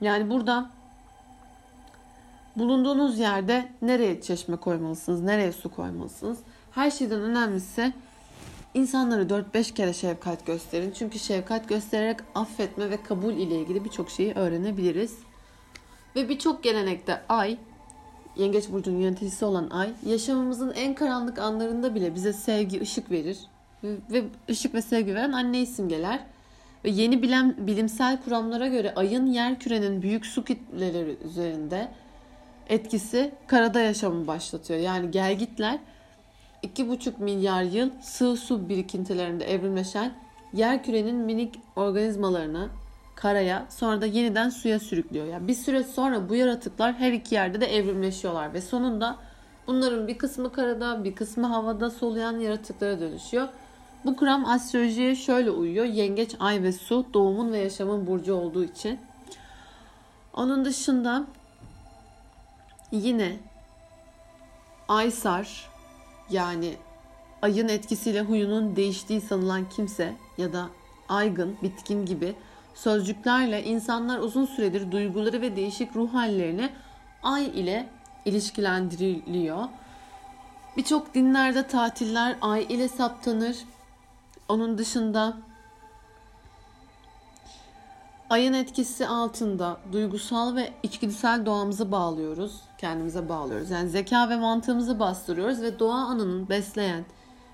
Yani 0.00 0.30
burada 0.30 0.70
bulunduğunuz 2.56 3.18
yerde 3.18 3.68
nereye 3.82 4.20
çeşme 4.20 4.56
koymalısınız, 4.56 5.22
nereye 5.22 5.52
su 5.52 5.70
koymalısınız. 5.70 6.38
Her 6.70 6.90
şeyden 6.90 7.20
önemlisi 7.20 7.92
insanları 8.74 9.22
4-5 9.22 9.74
kere 9.74 9.92
şefkat 9.92 10.46
gösterin. 10.46 10.90
Çünkü 10.90 11.18
şefkat 11.18 11.68
göstererek 11.68 12.20
affetme 12.34 12.90
ve 12.90 13.02
kabul 13.02 13.32
ile 13.32 13.60
ilgili 13.60 13.84
birçok 13.84 14.10
şeyi 14.10 14.34
öğrenebiliriz. 14.34 15.18
Ve 16.16 16.28
birçok 16.28 16.62
gelenekte 16.62 17.20
ay 17.28 17.58
Yengeç 18.36 18.70
burcunun 18.72 19.00
yöneticisi 19.00 19.44
olan 19.44 19.70
ay 19.70 19.90
yaşamımızın 20.06 20.72
en 20.74 20.94
karanlık 20.94 21.38
anlarında 21.38 21.94
bile 21.94 22.14
bize 22.14 22.32
sevgi, 22.32 22.80
ışık 22.80 23.10
verir 23.10 23.38
ve 23.84 24.24
ışık 24.50 24.74
ve 24.74 24.82
sevgi 24.82 25.14
veren 25.14 25.32
anne 25.32 25.66
simgeler. 25.66 26.20
Ve 26.84 26.90
yeni 26.90 27.22
bilim, 27.22 27.66
bilimsel 27.66 28.22
kuramlara 28.22 28.68
göre 28.68 28.94
ayın 28.94 29.26
yer 29.26 29.58
kürenin 29.58 30.02
büyük 30.02 30.26
su 30.26 30.44
kitleleri 30.44 31.16
üzerinde 31.24 31.88
etkisi 32.68 33.34
karada 33.46 33.80
yaşamı 33.80 34.26
başlatıyor. 34.26 34.80
Yani 34.80 35.10
gelgitler 35.10 35.78
2,5 36.62 37.12
milyar 37.18 37.62
yıl 37.62 37.90
sığ 38.00 38.36
su 38.36 38.68
birikintilerinde 38.68 39.44
evrimleşen 39.44 40.12
yer 40.52 40.84
kürenin 40.84 41.16
minik 41.16 41.54
organizmalarına 41.76 42.68
karaya 43.14 43.66
sonra 43.70 44.00
da 44.00 44.06
yeniden 44.06 44.48
suya 44.48 44.78
sürüklüyor. 44.78 45.26
Yani 45.26 45.48
bir 45.48 45.54
süre 45.54 45.84
sonra 45.84 46.28
bu 46.28 46.34
yaratıklar 46.34 46.94
her 46.94 47.12
iki 47.12 47.34
yerde 47.34 47.60
de 47.60 47.76
evrimleşiyorlar 47.76 48.54
ve 48.54 48.60
sonunda 48.60 49.16
bunların 49.66 50.08
bir 50.08 50.18
kısmı 50.18 50.52
karada 50.52 51.04
bir 51.04 51.14
kısmı 51.14 51.46
havada 51.46 51.90
soluyan 51.90 52.38
yaratıklara 52.38 53.00
dönüşüyor. 53.00 53.48
Bu 54.04 54.16
kuram 54.16 54.44
astrolojiye 54.44 55.16
şöyle 55.16 55.50
uyuyor. 55.50 55.84
Yengeç, 55.84 56.36
ay 56.40 56.62
ve 56.62 56.72
su 56.72 57.06
doğumun 57.14 57.52
ve 57.52 57.58
yaşamın 57.58 58.06
burcu 58.06 58.34
olduğu 58.34 58.64
için. 58.64 59.00
Onun 60.34 60.64
dışında 60.64 61.26
yine 62.92 63.36
Aysar 64.88 65.70
yani 66.30 66.74
ayın 67.42 67.68
etkisiyle 67.68 68.22
huyunun 68.22 68.76
değiştiği 68.76 69.20
sanılan 69.20 69.68
kimse 69.68 70.14
ya 70.38 70.52
da 70.52 70.68
aygın, 71.08 71.56
bitkin 71.62 72.06
gibi 72.06 72.34
sözcüklerle 72.74 73.64
insanlar 73.64 74.18
uzun 74.18 74.46
süredir 74.46 74.92
duyguları 74.92 75.40
ve 75.40 75.56
değişik 75.56 75.96
ruh 75.96 76.14
hallerini 76.14 76.70
ay 77.22 77.44
ile 77.44 77.88
ilişkilendiriliyor. 78.24 79.64
Birçok 80.76 81.14
dinlerde 81.14 81.66
tatiller 81.66 82.36
ay 82.40 82.66
ile 82.68 82.88
saptanır. 82.88 83.56
Onun 84.48 84.78
dışında 84.78 85.36
ayın 88.30 88.52
etkisi 88.52 89.08
altında 89.08 89.76
duygusal 89.92 90.56
ve 90.56 90.72
içgüdüsel 90.82 91.46
doğamızı 91.46 91.92
bağlıyoruz. 91.92 92.60
Kendimize 92.82 93.28
bağlıyoruz. 93.28 93.70
Yani 93.70 93.88
zeka 93.88 94.28
ve 94.28 94.36
mantığımızı 94.36 95.00
bastırıyoruz 95.00 95.62
ve 95.62 95.78
doğa 95.78 95.94
anının 95.94 96.48
besleyen, 96.48 97.04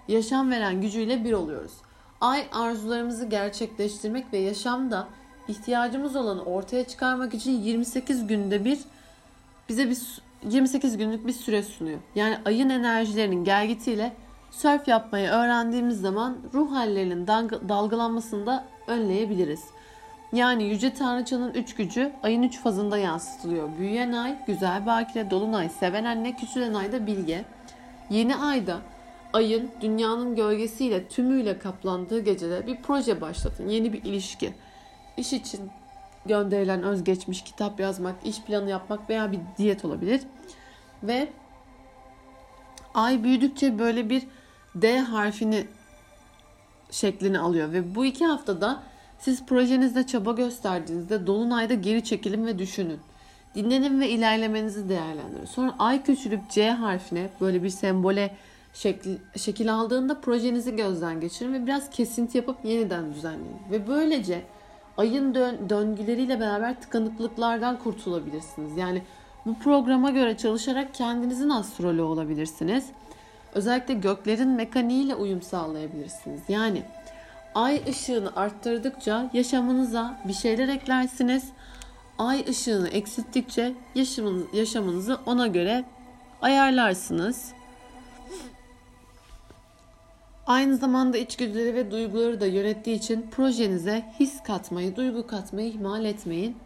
yaşam 0.08 0.50
veren 0.50 0.80
gücüyle 0.80 1.24
bir 1.24 1.32
oluyoruz. 1.32 1.72
Ay 2.20 2.46
arzularımızı 2.52 3.26
gerçekleştirmek 3.26 4.32
ve 4.32 4.38
yaşamda 4.38 5.06
ihtiyacımız 5.48 6.16
olanı 6.16 6.42
ortaya 6.42 6.84
çıkarmak 6.84 7.34
için 7.34 7.62
28 7.62 8.26
günde 8.26 8.64
bir 8.64 8.78
bize 9.68 9.90
bir 9.90 9.98
28 10.50 10.96
günlük 10.96 11.26
bir 11.26 11.32
süre 11.32 11.62
sunuyor. 11.62 11.98
Yani 12.14 12.38
ayın 12.44 12.70
enerjilerinin 12.70 13.44
gelgitiyle 13.44 14.16
surf 14.50 14.88
yapmayı 14.88 15.28
öğrendiğimiz 15.28 16.00
zaman 16.00 16.36
ruh 16.54 16.72
hallerinin 16.72 17.26
dalgalanmasını 17.68 18.46
da 18.46 18.64
önleyebiliriz. 18.86 19.64
Yani 20.32 20.64
Yüce 20.64 20.94
Tanrıçanın 20.94 21.54
üç 21.54 21.74
gücü 21.74 22.12
ayın 22.22 22.42
üç 22.42 22.60
fazında 22.60 22.98
yansıtılıyor. 22.98 23.68
Büyüyen 23.78 24.12
ay, 24.12 24.38
güzel 24.46 24.86
bakire, 24.86 25.30
dolunay, 25.30 25.68
seven 25.68 26.04
anne, 26.04 26.36
küçülen 26.36 26.74
ay 26.74 26.92
da 26.92 27.06
bilge. 27.06 27.44
Yeni 28.10 28.36
ayda 28.36 28.78
ayın 29.32 29.70
dünyanın 29.80 30.36
gölgesiyle 30.36 31.08
tümüyle 31.08 31.58
kaplandığı 31.58 32.20
gecede 32.20 32.66
bir 32.66 32.82
proje 32.82 33.20
başlatın. 33.20 33.68
Yeni 33.68 33.92
bir 33.92 34.04
ilişki. 34.04 34.54
İş 35.16 35.32
için 35.32 35.70
gönderilen 36.26 36.82
özgeçmiş, 36.82 37.44
kitap 37.44 37.80
yazmak, 37.80 38.14
iş 38.26 38.42
planı 38.42 38.70
yapmak 38.70 39.10
veya 39.10 39.32
bir 39.32 39.40
diyet 39.58 39.84
olabilir. 39.84 40.20
Ve 41.02 41.28
ay 42.94 43.24
büyüdükçe 43.24 43.78
böyle 43.78 44.10
bir 44.10 44.26
D 44.74 44.98
harfini 44.98 45.66
şeklini 46.90 47.38
alıyor 47.38 47.72
ve 47.72 47.94
bu 47.94 48.04
iki 48.04 48.26
haftada 48.26 48.82
siz 49.18 49.46
projenizde 49.46 50.06
çaba 50.06 50.32
gösterdiğinizde 50.32 51.26
dolunayda 51.26 51.74
geri 51.74 52.04
çekilin 52.04 52.46
ve 52.46 52.58
düşünün. 52.58 52.98
Dinlenin 53.54 54.00
ve 54.00 54.08
ilerlemenizi 54.08 54.88
değerlendirin. 54.88 55.44
Sonra 55.44 55.74
ay 55.78 56.02
küçülüp 56.02 56.50
C 56.50 56.70
harfine 56.70 57.28
böyle 57.40 57.62
bir 57.62 57.70
sembole 57.70 58.36
şekil, 58.74 59.16
şekil 59.36 59.74
aldığında 59.74 60.20
projenizi 60.20 60.76
gözden 60.76 61.20
geçirin 61.20 61.52
ve 61.52 61.66
biraz 61.66 61.90
kesinti 61.90 62.38
yapıp 62.38 62.64
yeniden 62.64 63.14
düzenleyin. 63.14 63.56
Ve 63.70 63.88
böylece 63.88 64.42
ayın 64.96 65.34
dön, 65.34 65.56
döngüleriyle 65.68 66.40
beraber 66.40 66.80
tıkanıklıklardan 66.80 67.78
kurtulabilirsiniz. 67.78 68.76
Yani 68.76 69.02
bu 69.46 69.58
programa 69.58 70.10
göre 70.10 70.36
çalışarak 70.36 70.94
kendinizin 70.94 71.48
astroloğu 71.48 72.06
olabilirsiniz. 72.06 72.86
Özellikle 73.54 73.94
göklerin 73.94 74.48
mekaniğiyle 74.48 75.14
uyum 75.14 75.42
sağlayabilirsiniz. 75.42 76.40
Yani 76.48 76.82
ay 77.58 77.82
ışığını 77.88 78.36
arttırdıkça 78.36 79.30
yaşamınıza 79.32 80.20
bir 80.24 80.32
şeyler 80.32 80.68
eklersiniz. 80.68 81.44
Ay 82.18 82.44
ışığını 82.48 82.88
eksilttikçe 82.88 83.74
yaşamınızı 84.52 85.18
ona 85.26 85.46
göre 85.46 85.84
ayarlarsınız. 86.42 87.52
Aynı 90.46 90.76
zamanda 90.76 91.18
içgüdüleri 91.18 91.74
ve 91.74 91.90
duyguları 91.90 92.40
da 92.40 92.46
yönettiği 92.46 92.96
için 92.96 93.30
projenize 93.30 94.04
his 94.20 94.42
katmayı, 94.42 94.96
duygu 94.96 95.26
katmayı 95.26 95.68
ihmal 95.68 96.04
etmeyin. 96.04 96.56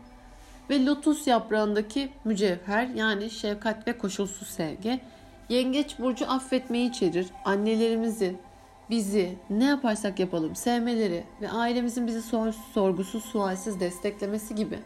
Ve 0.70 0.84
lotus 0.84 1.26
yaprağındaki 1.26 2.12
mücevher 2.25 2.87
yani 2.87 3.30
şefkat 3.30 3.88
ve 3.88 3.99
koşulsuz 3.99 4.49
sevgi 4.49 5.00
Yengeç 5.49 5.99
burcu 5.99 6.30
affetmeyi 6.30 6.90
içerir. 6.90 7.26
Annelerimizi, 7.44 8.37
bizi 8.92 9.38
ne 9.50 9.64
yaparsak 9.64 10.18
yapalım 10.18 10.56
sevmeleri 10.56 11.25
ve 11.40 11.50
ailemizin 11.50 12.06
bizi 12.06 12.22
sor, 12.22 12.52
sorgusuz 12.75 13.25
sualsiz 13.25 13.80
desteklemesi 13.80 14.54
gibi. 14.54 14.78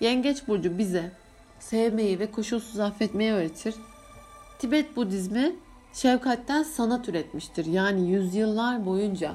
Yengeç 0.00 0.48
burcu 0.48 0.78
bize 0.78 1.12
sevmeyi 1.58 2.18
ve 2.18 2.30
koşulsuz 2.30 2.80
affetmeyi 2.80 3.32
öğretir. 3.32 3.74
Tibet 4.58 4.96
Budizmi 4.96 5.52
şefkatten 5.92 6.62
sanat 6.62 7.08
üretmiştir. 7.08 7.66
Yani 7.66 8.10
yüzyıllar 8.10 8.86
boyunca 8.86 9.34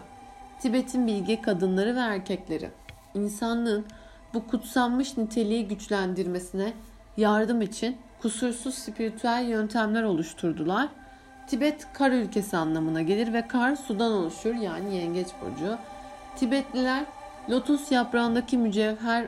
Tibet'in 0.62 1.08
bilge 1.08 1.42
kadınları 1.42 1.96
ve 1.96 2.00
erkekleri 2.00 2.70
insanlığın 3.16 3.86
bu 4.34 4.48
kutsanmış 4.48 5.18
niteliği 5.18 5.68
güçlendirmesine 5.68 6.74
yardım 7.18 7.62
için 7.62 7.98
kusursuz 8.22 8.76
spiritüel 8.76 9.46
yöntemler 9.50 10.04
oluşturdular. 10.04 10.90
Tibet 11.48 11.94
kar 11.94 12.12
ülkesi 12.12 12.58
anlamına 12.58 13.02
gelir 13.02 13.34
ve 13.34 13.48
kar 13.48 13.76
sudan 13.76 14.12
oluşur 14.12 14.56
yani 14.56 14.96
yengeç 14.96 15.28
burcu. 15.42 15.78
Tibetliler 16.36 17.06
lotus 17.50 17.92
yaprağındaki 17.92 18.58
mücevher 18.58 19.28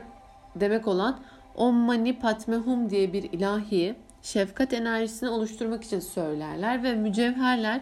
demek 0.56 0.88
olan 0.88 1.20
Om 1.56 1.74
Mani 1.74 2.18
Padme 2.18 2.56
Hum 2.56 2.90
diye 2.90 3.12
bir 3.12 3.22
ilahi 3.22 3.96
şefkat 4.22 4.72
enerjisini 4.72 5.28
oluşturmak 5.28 5.84
için 5.84 6.00
söylerler 6.00 6.82
ve 6.82 6.94
mücevherler 6.94 7.80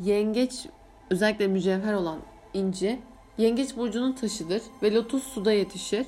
yengeç 0.00 0.66
özellikle 1.10 1.46
mücevher 1.46 1.94
olan 1.94 2.18
inci 2.54 3.00
yengeç 3.38 3.76
burcunun 3.76 4.12
taşıdır 4.12 4.62
ve 4.82 4.94
lotus 4.94 5.22
suda 5.22 5.52
yetişir. 5.52 6.06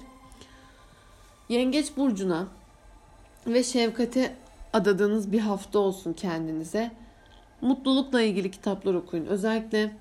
Yengeç 1.49 1.97
burcuna 1.97 2.47
ve 3.47 3.63
şefkate 3.63 4.35
adadığınız 4.73 5.33
bir 5.33 5.41
hafta 5.41 5.79
olsun 5.79 6.13
kendinize. 6.13 6.91
Mutlulukla 7.65 8.23
ilgili 8.23 8.51
kitaplar 8.51 8.95
okuyun. 8.95 9.27
Özellikle 9.27 9.97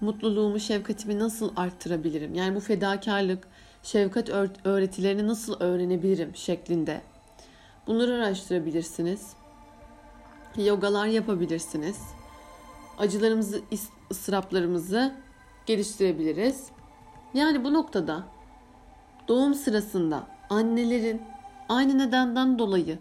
mutluluğumu, 0.00 0.60
şefkatimi 0.60 1.18
nasıl 1.18 1.52
arttırabilirim? 1.56 2.34
Yani 2.34 2.56
bu 2.56 2.60
fedakarlık, 2.60 3.48
şefkat 3.82 4.28
öğretilerini 4.64 5.26
nasıl 5.26 5.60
öğrenebilirim 5.60 6.36
şeklinde. 6.36 7.00
Bunları 7.86 8.14
araştırabilirsiniz. 8.14 9.32
Yogalar 10.56 11.06
yapabilirsiniz. 11.06 11.98
Acılarımızı, 12.98 13.60
ıstıraplarımızı 14.10 15.14
geliştirebiliriz. 15.66 16.68
Yani 17.34 17.64
bu 17.64 17.74
noktada 17.74 18.24
doğum 19.28 19.54
sırasında 19.54 20.26
annelerin 20.50 21.22
aynı 21.68 21.98
nedenden 21.98 22.58
dolayı 22.58 22.98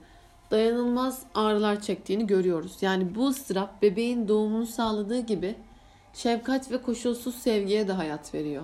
dayanılmaz 0.51 1.23
ağrılar 1.35 1.81
çektiğini 1.81 2.27
görüyoruz. 2.27 2.77
Yani 2.81 3.15
bu 3.15 3.27
ıstırap 3.27 3.81
bebeğin 3.81 4.27
doğumunu 4.27 4.65
sağladığı 4.65 5.19
gibi 5.19 5.55
şefkat 6.13 6.71
ve 6.71 6.81
koşulsuz 6.81 7.35
sevgiye 7.35 7.87
de 7.87 7.91
hayat 7.93 8.33
veriyor. 8.33 8.63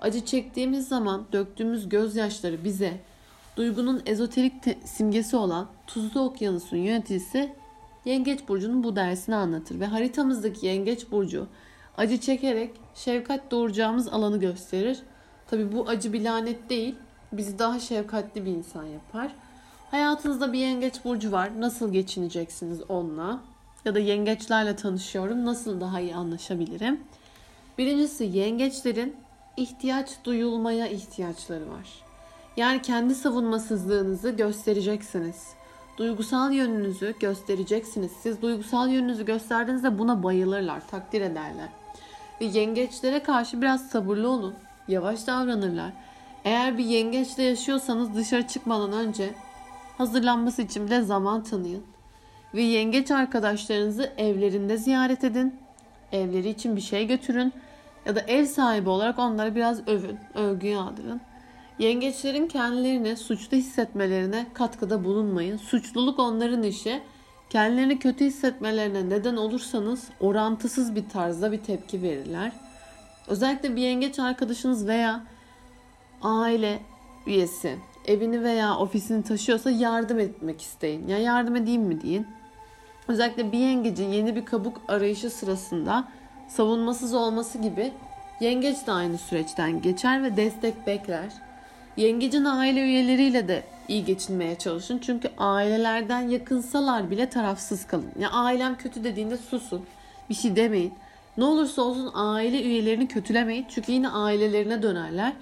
Acı 0.00 0.24
çektiğimiz 0.24 0.88
zaman 0.88 1.24
döktüğümüz 1.32 1.88
gözyaşları 1.88 2.64
bize 2.64 3.00
duygunun 3.56 4.02
ezoterik 4.06 4.62
te- 4.62 4.78
simgesi 4.84 5.36
olan 5.36 5.66
Tuzlu 5.86 6.20
Okyanus'un 6.20 6.76
yöneticisi 6.76 7.52
Yengeç 8.04 8.48
Burcu'nun 8.48 8.84
bu 8.84 8.96
dersini 8.96 9.34
anlatır 9.34 9.80
ve 9.80 9.86
haritamızdaki 9.86 10.66
Yengeç 10.66 11.10
Burcu 11.10 11.46
acı 11.96 12.20
çekerek 12.20 12.70
şefkat 12.94 13.50
doğuracağımız 13.50 14.08
alanı 14.08 14.40
gösterir. 14.40 14.98
Tabi 15.46 15.72
bu 15.72 15.88
acı 15.88 16.12
bir 16.12 16.24
lanet 16.24 16.70
değil, 16.70 16.94
bizi 17.32 17.58
daha 17.58 17.80
şefkatli 17.80 18.44
bir 18.44 18.50
insan 18.50 18.84
yapar. 18.84 19.34
Hayatınızda 19.92 20.52
bir 20.52 20.58
yengeç 20.58 21.04
burcu 21.04 21.32
var. 21.32 21.50
Nasıl 21.60 21.92
geçineceksiniz 21.92 22.90
onunla? 22.90 23.40
Ya 23.84 23.94
da 23.94 23.98
yengeçlerle 23.98 24.76
tanışıyorum. 24.76 25.44
Nasıl 25.44 25.80
daha 25.80 26.00
iyi 26.00 26.14
anlaşabilirim? 26.14 27.00
Birincisi 27.78 28.24
yengeçlerin 28.24 29.16
ihtiyaç 29.56 30.10
duyulmaya 30.24 30.86
ihtiyaçları 30.86 31.70
var. 31.70 32.04
Yani 32.56 32.82
kendi 32.82 33.14
savunmasızlığınızı 33.14 34.30
göstereceksiniz. 34.30 35.46
Duygusal 35.98 36.52
yönünüzü 36.52 37.14
göstereceksiniz. 37.20 38.12
Siz 38.22 38.42
duygusal 38.42 38.88
yönünüzü 38.88 39.24
gösterdiğinizde 39.24 39.98
buna 39.98 40.22
bayılırlar, 40.22 40.88
takdir 40.88 41.20
ederler. 41.20 41.68
Ve 42.40 42.44
yengeçlere 42.44 43.22
karşı 43.22 43.62
biraz 43.62 43.88
sabırlı 43.88 44.28
olun. 44.28 44.54
Yavaş 44.88 45.26
davranırlar. 45.26 45.92
Eğer 46.44 46.78
bir 46.78 46.84
yengeçle 46.84 47.42
yaşıyorsanız 47.42 48.14
dışarı 48.14 48.46
çıkmadan 48.46 48.92
önce 48.92 49.34
hazırlanması 50.02 50.62
için 50.62 50.86
bile 50.86 51.02
zaman 51.02 51.42
tanıyın. 51.42 51.82
Ve 52.54 52.62
yengeç 52.62 53.10
arkadaşlarınızı 53.10 54.12
evlerinde 54.16 54.76
ziyaret 54.76 55.24
edin. 55.24 55.54
Evleri 56.12 56.48
için 56.48 56.76
bir 56.76 56.80
şey 56.80 57.06
götürün. 57.06 57.52
Ya 58.06 58.16
da 58.16 58.20
ev 58.20 58.44
sahibi 58.44 58.88
olarak 58.88 59.18
onları 59.18 59.54
biraz 59.54 59.88
övün, 59.88 60.18
övgü 60.34 60.66
yağdırın. 60.66 61.20
Yengeçlerin 61.78 62.48
kendilerini 62.48 63.16
suçlu 63.16 63.56
hissetmelerine 63.56 64.46
katkıda 64.54 65.04
bulunmayın. 65.04 65.56
Suçluluk 65.56 66.18
onların 66.18 66.62
işi. 66.62 67.02
Kendilerini 67.50 67.98
kötü 67.98 68.24
hissetmelerine 68.24 69.08
neden 69.08 69.36
olursanız 69.36 70.08
orantısız 70.20 70.94
bir 70.94 71.08
tarzda 71.08 71.52
bir 71.52 71.58
tepki 71.58 72.02
verirler. 72.02 72.52
Özellikle 73.28 73.76
bir 73.76 73.82
yengeç 73.82 74.18
arkadaşınız 74.18 74.86
veya 74.86 75.24
aile 76.22 76.82
üyesi 77.26 77.78
evini 78.06 78.42
veya 78.42 78.76
ofisini 78.76 79.22
taşıyorsa 79.22 79.70
yardım 79.70 80.18
etmek 80.18 80.60
isteyin. 80.60 81.08
Ya 81.08 81.18
yardım 81.18 81.56
edeyim 81.56 81.82
mi 81.82 82.02
deyin. 82.02 82.26
Özellikle 83.08 83.52
bir 83.52 83.58
yengecin 83.58 84.08
yeni 84.08 84.36
bir 84.36 84.44
kabuk 84.44 84.80
arayışı 84.88 85.30
sırasında 85.30 86.08
savunmasız 86.48 87.14
olması 87.14 87.58
gibi 87.58 87.92
yengeç 88.40 88.86
de 88.86 88.92
aynı 88.92 89.18
süreçten 89.18 89.82
geçer 89.82 90.22
ve 90.22 90.36
destek 90.36 90.86
bekler. 90.86 91.32
Yengecin 91.96 92.44
aile 92.44 92.80
üyeleriyle 92.80 93.48
de 93.48 93.62
iyi 93.88 94.04
geçinmeye 94.04 94.58
çalışın. 94.58 94.98
Çünkü 94.98 95.30
ailelerden 95.38 96.20
yakınsalar 96.20 97.10
bile 97.10 97.28
tarafsız 97.28 97.86
kalın. 97.86 98.10
Ya 98.18 98.30
ailem 98.30 98.76
kötü 98.76 99.04
dediğinde 99.04 99.36
susun. 99.36 99.82
Bir 100.30 100.34
şey 100.34 100.56
demeyin. 100.56 100.94
Ne 101.36 101.44
olursa 101.44 101.82
olsun 101.82 102.10
aile 102.14 102.62
üyelerini 102.62 103.08
kötülemeyin. 103.08 103.66
Çünkü 103.68 103.92
yine 103.92 104.08
ailelerine 104.08 104.82
dönerler. 104.82 105.32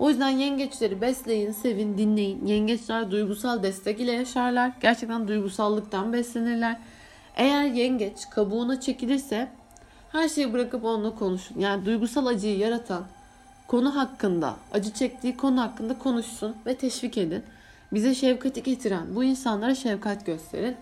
O 0.00 0.08
yüzden 0.08 0.28
yengeçleri 0.28 1.00
besleyin, 1.00 1.52
sevin, 1.52 1.98
dinleyin. 1.98 2.46
Yengeçler 2.46 3.10
duygusal 3.10 3.62
destek 3.62 4.00
ile 4.00 4.12
yaşarlar. 4.12 4.72
Gerçekten 4.80 5.28
duygusallıktan 5.28 6.12
beslenirler. 6.12 6.76
Eğer 7.36 7.64
yengeç 7.64 8.30
kabuğuna 8.30 8.80
çekilirse 8.80 9.48
her 10.12 10.28
şeyi 10.28 10.52
bırakıp 10.52 10.84
onunla 10.84 11.14
konuşun. 11.14 11.60
Yani 11.60 11.84
duygusal 11.84 12.26
acıyı 12.26 12.58
yaratan 12.58 13.04
konu 13.68 13.96
hakkında, 13.96 14.56
acı 14.72 14.92
çektiği 14.92 15.36
konu 15.36 15.60
hakkında 15.60 15.98
konuşsun 15.98 16.56
ve 16.66 16.74
teşvik 16.74 17.18
edin. 17.18 17.42
Bize 17.92 18.14
şefkati 18.14 18.62
getiren 18.62 19.14
bu 19.14 19.24
insanlara 19.24 19.74
şefkat 19.74 20.26
gösterin. 20.26 20.76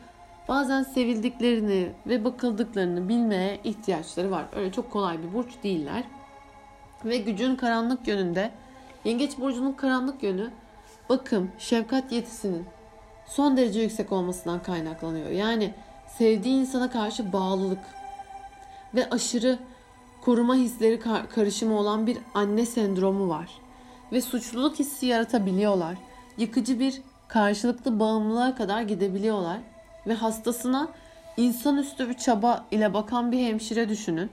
Bazen 0.49 0.83
sevildiklerini 0.83 1.89
ve 2.07 2.25
bakıldıklarını 2.25 3.09
bilmeye 3.09 3.61
ihtiyaçları 3.65 4.31
var. 4.31 4.45
Öyle 4.57 4.73
çok 4.73 4.91
kolay 4.91 5.19
bir 5.23 5.35
burç 5.35 5.51
değiller. 5.63 6.05
Ve 7.05 7.17
gücün 7.17 7.57
karanlık 7.57 8.09
yönünde 8.09 8.51
Yengeç 9.05 9.39
burcunun 9.39 9.73
karanlık 9.73 10.23
yönü 10.23 10.51
bakım, 11.09 11.51
şefkat 11.59 12.13
yetisinin 12.13 12.67
son 13.27 13.57
derece 13.57 13.81
yüksek 13.81 14.13
olmasından 14.13 14.63
kaynaklanıyor. 14.63 15.31
Yani 15.31 15.75
sevdiği 16.19 16.61
insana 16.61 16.91
karşı 16.91 17.33
bağlılık 17.33 17.79
ve 18.95 19.11
aşırı 19.11 19.59
koruma 20.21 20.55
hisleri 20.55 21.01
karışımı 21.35 21.79
olan 21.79 22.07
bir 22.07 22.19
anne 22.35 22.67
sendromu 22.67 23.29
var. 23.29 23.51
Ve 24.13 24.21
suçluluk 24.21 24.79
hissi 24.79 25.07
yaratabiliyorlar. 25.07 25.95
Yıkıcı 26.39 26.81
bir 26.81 27.03
karşılıklı 27.29 28.01
bağımlılığa 28.01 28.55
kadar 28.55 28.83
gidebiliyorlar. 28.83 29.59
Ve 30.07 30.15
hastasına 30.15 30.89
insanüstü 31.37 32.09
bir 32.09 32.15
çaba 32.15 32.67
ile 32.71 32.95
bakan 32.95 33.33
bir 33.33 33.47
hemşire 33.47 33.89
düşünün. 33.89 34.31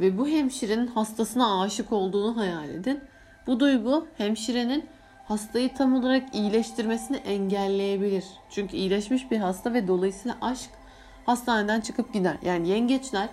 Ve 0.00 0.18
bu 0.18 0.28
hemşirenin 0.28 0.86
hastasına 0.86 1.62
aşık 1.62 1.92
olduğunu 1.92 2.36
hayal 2.36 2.68
edin. 2.68 3.00
Bu 3.46 3.60
duygu 3.60 4.06
hemşirenin 4.18 4.86
hastayı 5.24 5.74
tam 5.74 5.94
olarak 5.94 6.34
iyileştirmesini 6.34 7.16
engelleyebilir. 7.16 8.24
Çünkü 8.50 8.76
iyileşmiş 8.76 9.30
bir 9.30 9.38
hasta 9.38 9.74
ve 9.74 9.88
dolayısıyla 9.88 10.36
aşk 10.40 10.70
hastaneden 11.26 11.80
çıkıp 11.80 12.12
gider. 12.12 12.36
Yani 12.42 12.68
yengeçler 12.68 13.28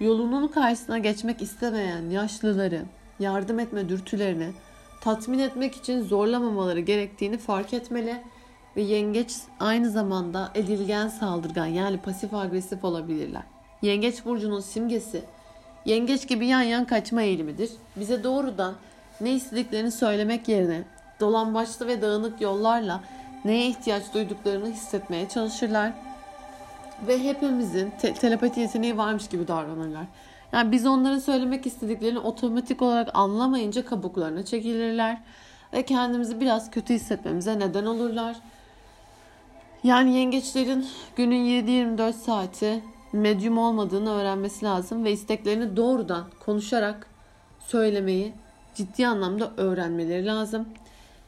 yolunun 0.00 0.48
karşısına 0.48 0.98
geçmek 0.98 1.42
istemeyen 1.42 2.10
yaşlıları, 2.10 2.82
yardım 3.18 3.58
etme 3.58 3.88
dürtülerini 3.88 4.50
tatmin 5.00 5.38
etmek 5.38 5.76
için 5.76 6.02
zorlamamaları 6.02 6.80
gerektiğini 6.80 7.38
fark 7.38 7.74
etmeli 7.74 8.22
ve 8.76 8.82
yengeç 8.82 9.32
aynı 9.60 9.90
zamanda 9.90 10.50
edilgen 10.54 11.08
saldırgan 11.08 11.66
yani 11.66 11.98
pasif 11.98 12.34
agresif 12.34 12.84
olabilirler. 12.84 13.42
Yengeç 13.82 14.24
burcunun 14.24 14.60
simgesi 14.60 15.22
yengeç 15.84 16.28
gibi 16.28 16.46
yan 16.46 16.62
yan 16.62 16.84
kaçma 16.84 17.22
eğilimidir. 17.22 17.70
Bize 17.96 18.24
doğrudan 18.24 18.74
ne 19.20 19.32
istediklerini 19.32 19.90
söylemek 19.90 20.48
yerine 20.48 20.82
dolambaçlı 21.20 21.86
ve 21.86 22.02
dağınık 22.02 22.40
yollarla 22.40 23.00
neye 23.44 23.66
ihtiyaç 23.66 24.14
duyduklarını 24.14 24.66
hissetmeye 24.66 25.28
çalışırlar. 25.28 25.92
Ve 27.06 27.24
hepimizin 27.24 27.90
te- 27.90 28.14
telepati 28.14 28.60
yeteneği 28.60 28.96
varmış 28.96 29.28
gibi 29.28 29.48
davranırlar. 29.48 30.04
Yani 30.52 30.72
biz 30.72 30.86
onların 30.86 31.18
söylemek 31.18 31.66
istediklerini 31.66 32.18
otomatik 32.18 32.82
olarak 32.82 33.08
anlamayınca 33.14 33.84
kabuklarına 33.84 34.44
çekilirler 34.44 35.20
ve 35.72 35.82
kendimizi 35.82 36.40
biraz 36.40 36.70
kötü 36.70 36.94
hissetmemize 36.94 37.58
neden 37.58 37.86
olurlar. 37.86 38.36
Yani 39.84 40.16
yengeçlerin 40.16 40.86
günün 41.16 41.44
7-24 41.96 42.12
saati 42.12 42.82
medyum 43.12 43.58
olmadığını 43.58 44.10
öğrenmesi 44.10 44.64
lazım 44.64 45.04
ve 45.04 45.12
isteklerini 45.12 45.76
doğrudan 45.76 46.24
konuşarak 46.40 47.06
söylemeyi 47.58 48.34
ciddi 48.80 49.06
anlamda 49.06 49.52
öğrenmeleri 49.56 50.26
lazım. 50.26 50.68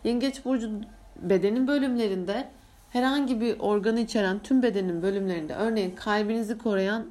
Yengeç 0.05 0.45
burcu 0.45 0.71
bedenin 1.17 1.67
bölümlerinde 1.67 2.49
herhangi 2.91 3.41
bir 3.41 3.59
organı 3.59 4.01
içeren 4.01 4.39
tüm 4.39 4.63
bedenin 4.63 5.03
bölümlerinde 5.03 5.55
örneğin 5.55 5.91
kalbinizi 5.91 6.59
koruyan 6.59 7.07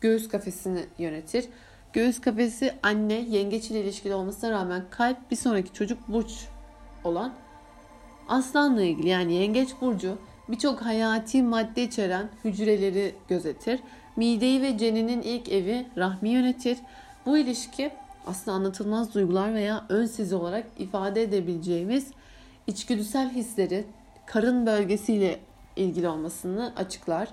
göğüs 0.00 0.28
kafesini 0.28 0.84
yönetir. 0.98 1.44
Göğüs 1.92 2.20
kafesi 2.20 2.74
anne 2.82 3.14
yengeç 3.14 3.70
ile 3.70 3.80
ilişkili 3.80 4.14
olmasına 4.14 4.50
rağmen 4.50 4.82
kalp 4.90 5.30
bir 5.30 5.36
sonraki 5.36 5.72
çocuk 5.72 6.08
burç 6.08 6.46
olan 7.04 7.32
aslanla 8.28 8.82
ilgili 8.82 9.08
yani 9.08 9.34
yengeç 9.34 9.68
burcu 9.80 10.18
birçok 10.48 10.82
hayati 10.82 11.42
madde 11.42 11.82
içeren 11.82 12.28
hücreleri 12.44 13.14
gözetir. 13.28 13.80
Mideyi 14.16 14.62
ve 14.62 14.78
ceninin 14.78 15.22
ilk 15.22 15.48
evi 15.48 15.86
rahmi 15.96 16.28
yönetir. 16.28 16.78
Bu 17.26 17.38
ilişki 17.38 17.90
aslında 18.26 18.56
anlatılmaz 18.56 19.14
duygular 19.14 19.54
veya 19.54 19.84
ön 19.88 20.06
sezi 20.06 20.34
olarak 20.34 20.66
ifade 20.78 21.22
edebileceğimiz 21.22 22.10
içgüdüsel 22.66 23.30
hisleri 23.30 23.84
karın 24.26 24.66
bölgesiyle 24.66 25.40
ilgili 25.76 26.08
olmasını 26.08 26.72
açıklar. 26.76 27.28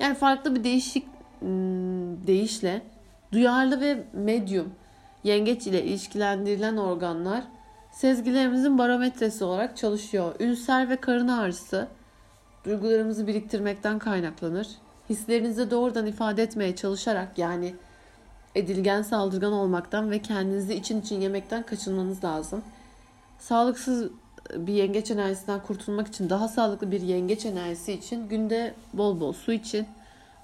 Yani 0.00 0.14
farklı 0.14 0.54
bir 0.54 0.64
değişik 0.64 1.06
hmm, 1.40 2.26
deyişle 2.26 2.82
duyarlı 3.32 3.80
ve 3.80 4.04
medyum 4.12 4.74
yengeç 5.24 5.66
ile 5.66 5.84
ilişkilendirilen 5.84 6.76
organlar 6.76 7.44
sezgilerimizin 7.92 8.78
barometresi 8.78 9.44
olarak 9.44 9.76
çalışıyor. 9.76 10.34
Ülser 10.40 10.88
ve 10.88 10.96
karın 10.96 11.28
ağrısı 11.28 11.88
duygularımızı 12.64 13.26
biriktirmekten 13.26 13.98
kaynaklanır. 13.98 14.68
Hislerinizi 15.10 15.70
doğrudan 15.70 16.06
ifade 16.06 16.42
etmeye 16.42 16.76
çalışarak 16.76 17.38
yani 17.38 17.74
edilgen 18.56 19.02
saldırgan 19.02 19.52
olmaktan 19.52 20.10
ve 20.10 20.22
kendinizi 20.22 20.74
için 20.74 21.00
için 21.00 21.20
yemekten 21.20 21.62
kaçınmanız 21.62 22.24
lazım. 22.24 22.62
Sağlıksız 23.38 24.10
bir 24.54 24.72
yengeç 24.72 25.10
enerjisinden 25.10 25.62
kurtulmak 25.62 26.08
için 26.08 26.30
daha 26.30 26.48
sağlıklı 26.48 26.90
bir 26.90 27.00
yengeç 27.00 27.46
enerjisi 27.46 27.92
için 27.92 28.28
günde 28.28 28.74
bol 28.92 29.20
bol 29.20 29.32
su 29.32 29.52
için 29.52 29.86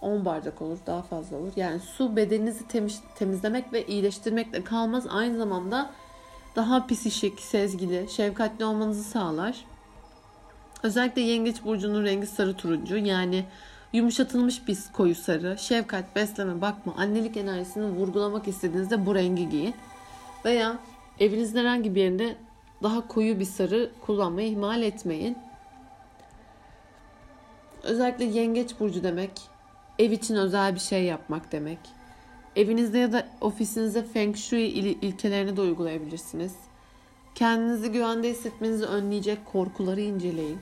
10 0.01 0.25
bardak 0.25 0.63
olur 0.63 0.79
daha 0.87 1.03
fazla 1.03 1.37
olur. 1.37 1.53
Yani 1.57 1.81
su 1.81 2.17
bedeninizi 2.17 2.69
temiz, 2.69 3.01
temizlemek 3.15 3.73
ve 3.73 3.87
iyileştirmekle 3.87 4.65
kalmaz. 4.65 5.07
Aynı 5.11 5.39
zamanda 5.39 5.91
daha 6.57 6.87
pisişik, 6.87 7.41
sezgili, 7.41 8.09
şefkatli 8.11 8.65
olmanızı 8.65 9.03
sağlar. 9.03 9.65
Özellikle 10.83 11.23
yengeç 11.23 11.65
burcunun 11.65 12.05
rengi 12.05 12.27
sarı 12.27 12.57
turuncu. 12.57 12.97
Yani 12.97 13.45
Yumuşatılmış 13.93 14.69
bir 14.69 14.79
koyu 14.93 15.15
sarı, 15.15 15.59
şefkat, 15.59 16.17
besleme, 16.17 16.61
bakma, 16.61 16.95
annelik 16.97 17.37
enerjisini 17.37 17.85
vurgulamak 17.85 18.49
istediğinizde 18.49 19.07
bu 19.07 19.15
rengi 19.15 19.49
giyin. 19.49 19.75
Veya 20.45 20.79
evinizin 21.21 21.59
herhangi 21.59 21.95
bir 21.95 22.01
yerinde 22.01 22.37
daha 22.83 23.09
koyu 23.09 23.41
bir 23.41 23.45
sarı 23.45 23.91
kullanmayı 24.07 24.49
ihmal 24.49 24.83
etmeyin. 24.83 25.39
Özellikle 27.83 28.25
yengeç 28.25 28.81
burcu 28.81 29.03
demek 29.03 29.31
ev 29.99 30.11
için 30.11 30.37
özel 30.37 30.75
bir 30.75 30.81
şey 30.81 31.05
yapmak 31.05 31.53
demek. 31.53 31.79
Evinizde 32.57 32.99
ya 32.99 33.13
da 33.13 33.27
ofisinizde 33.41 34.05
Feng 34.05 34.37
Shui 34.37 34.63
ilkelerini 35.03 35.57
de 35.57 35.61
uygulayabilirsiniz. 35.61 36.55
Kendinizi 37.35 37.93
güvende 37.93 38.31
hissetmenizi 38.31 38.85
önleyecek 38.85 39.47
korkuları 39.47 40.01
inceleyin. 40.01 40.59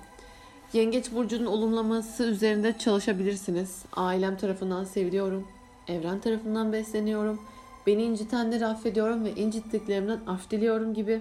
Yengeç 0.73 1.13
burcunun 1.13 1.47
olumlaması 1.47 2.25
üzerinde 2.25 2.79
çalışabilirsiniz. 2.79 3.83
Ailem 3.93 4.37
tarafından 4.37 4.85
seviliyorum. 4.85 5.49
Evren 5.89 6.21
tarafından 6.21 6.73
besleniyorum. 6.73 7.41
Beni 7.87 8.03
incitenleri 8.03 8.67
affediyorum 8.67 9.25
ve 9.25 9.35
incittiklerimden 9.35 10.21
af 10.27 10.51
diliyorum 10.51 10.95
gibi. 10.95 11.21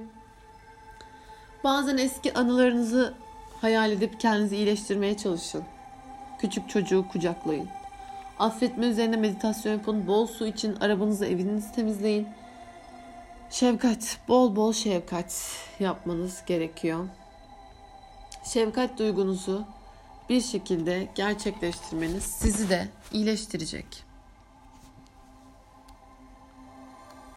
Bazen 1.63 1.97
eski 1.97 2.33
anılarınızı 2.33 3.13
hayal 3.61 3.91
edip 3.91 4.19
kendinizi 4.19 4.55
iyileştirmeye 4.55 5.17
çalışın. 5.17 5.63
Küçük 6.39 6.69
çocuğu 6.69 7.05
kucaklayın. 7.11 7.67
Affetme 8.39 8.85
üzerine 8.85 9.17
meditasyon 9.17 9.73
yapın. 9.73 10.07
Bol 10.07 10.27
su 10.27 10.47
için 10.47 10.75
arabanızı, 10.75 11.25
evinizi 11.25 11.71
temizleyin. 11.71 12.27
Şefkat, 13.49 14.17
bol 14.27 14.55
bol 14.55 14.73
şefkat 14.73 15.55
yapmanız 15.79 16.43
gerekiyor 16.45 17.05
şefkat 18.43 18.99
duygunuzu 18.99 19.65
bir 20.29 20.41
şekilde 20.41 21.07
gerçekleştirmeniz 21.15 22.23
sizi 22.23 22.69
de 22.69 22.87
iyileştirecek. 23.11 24.08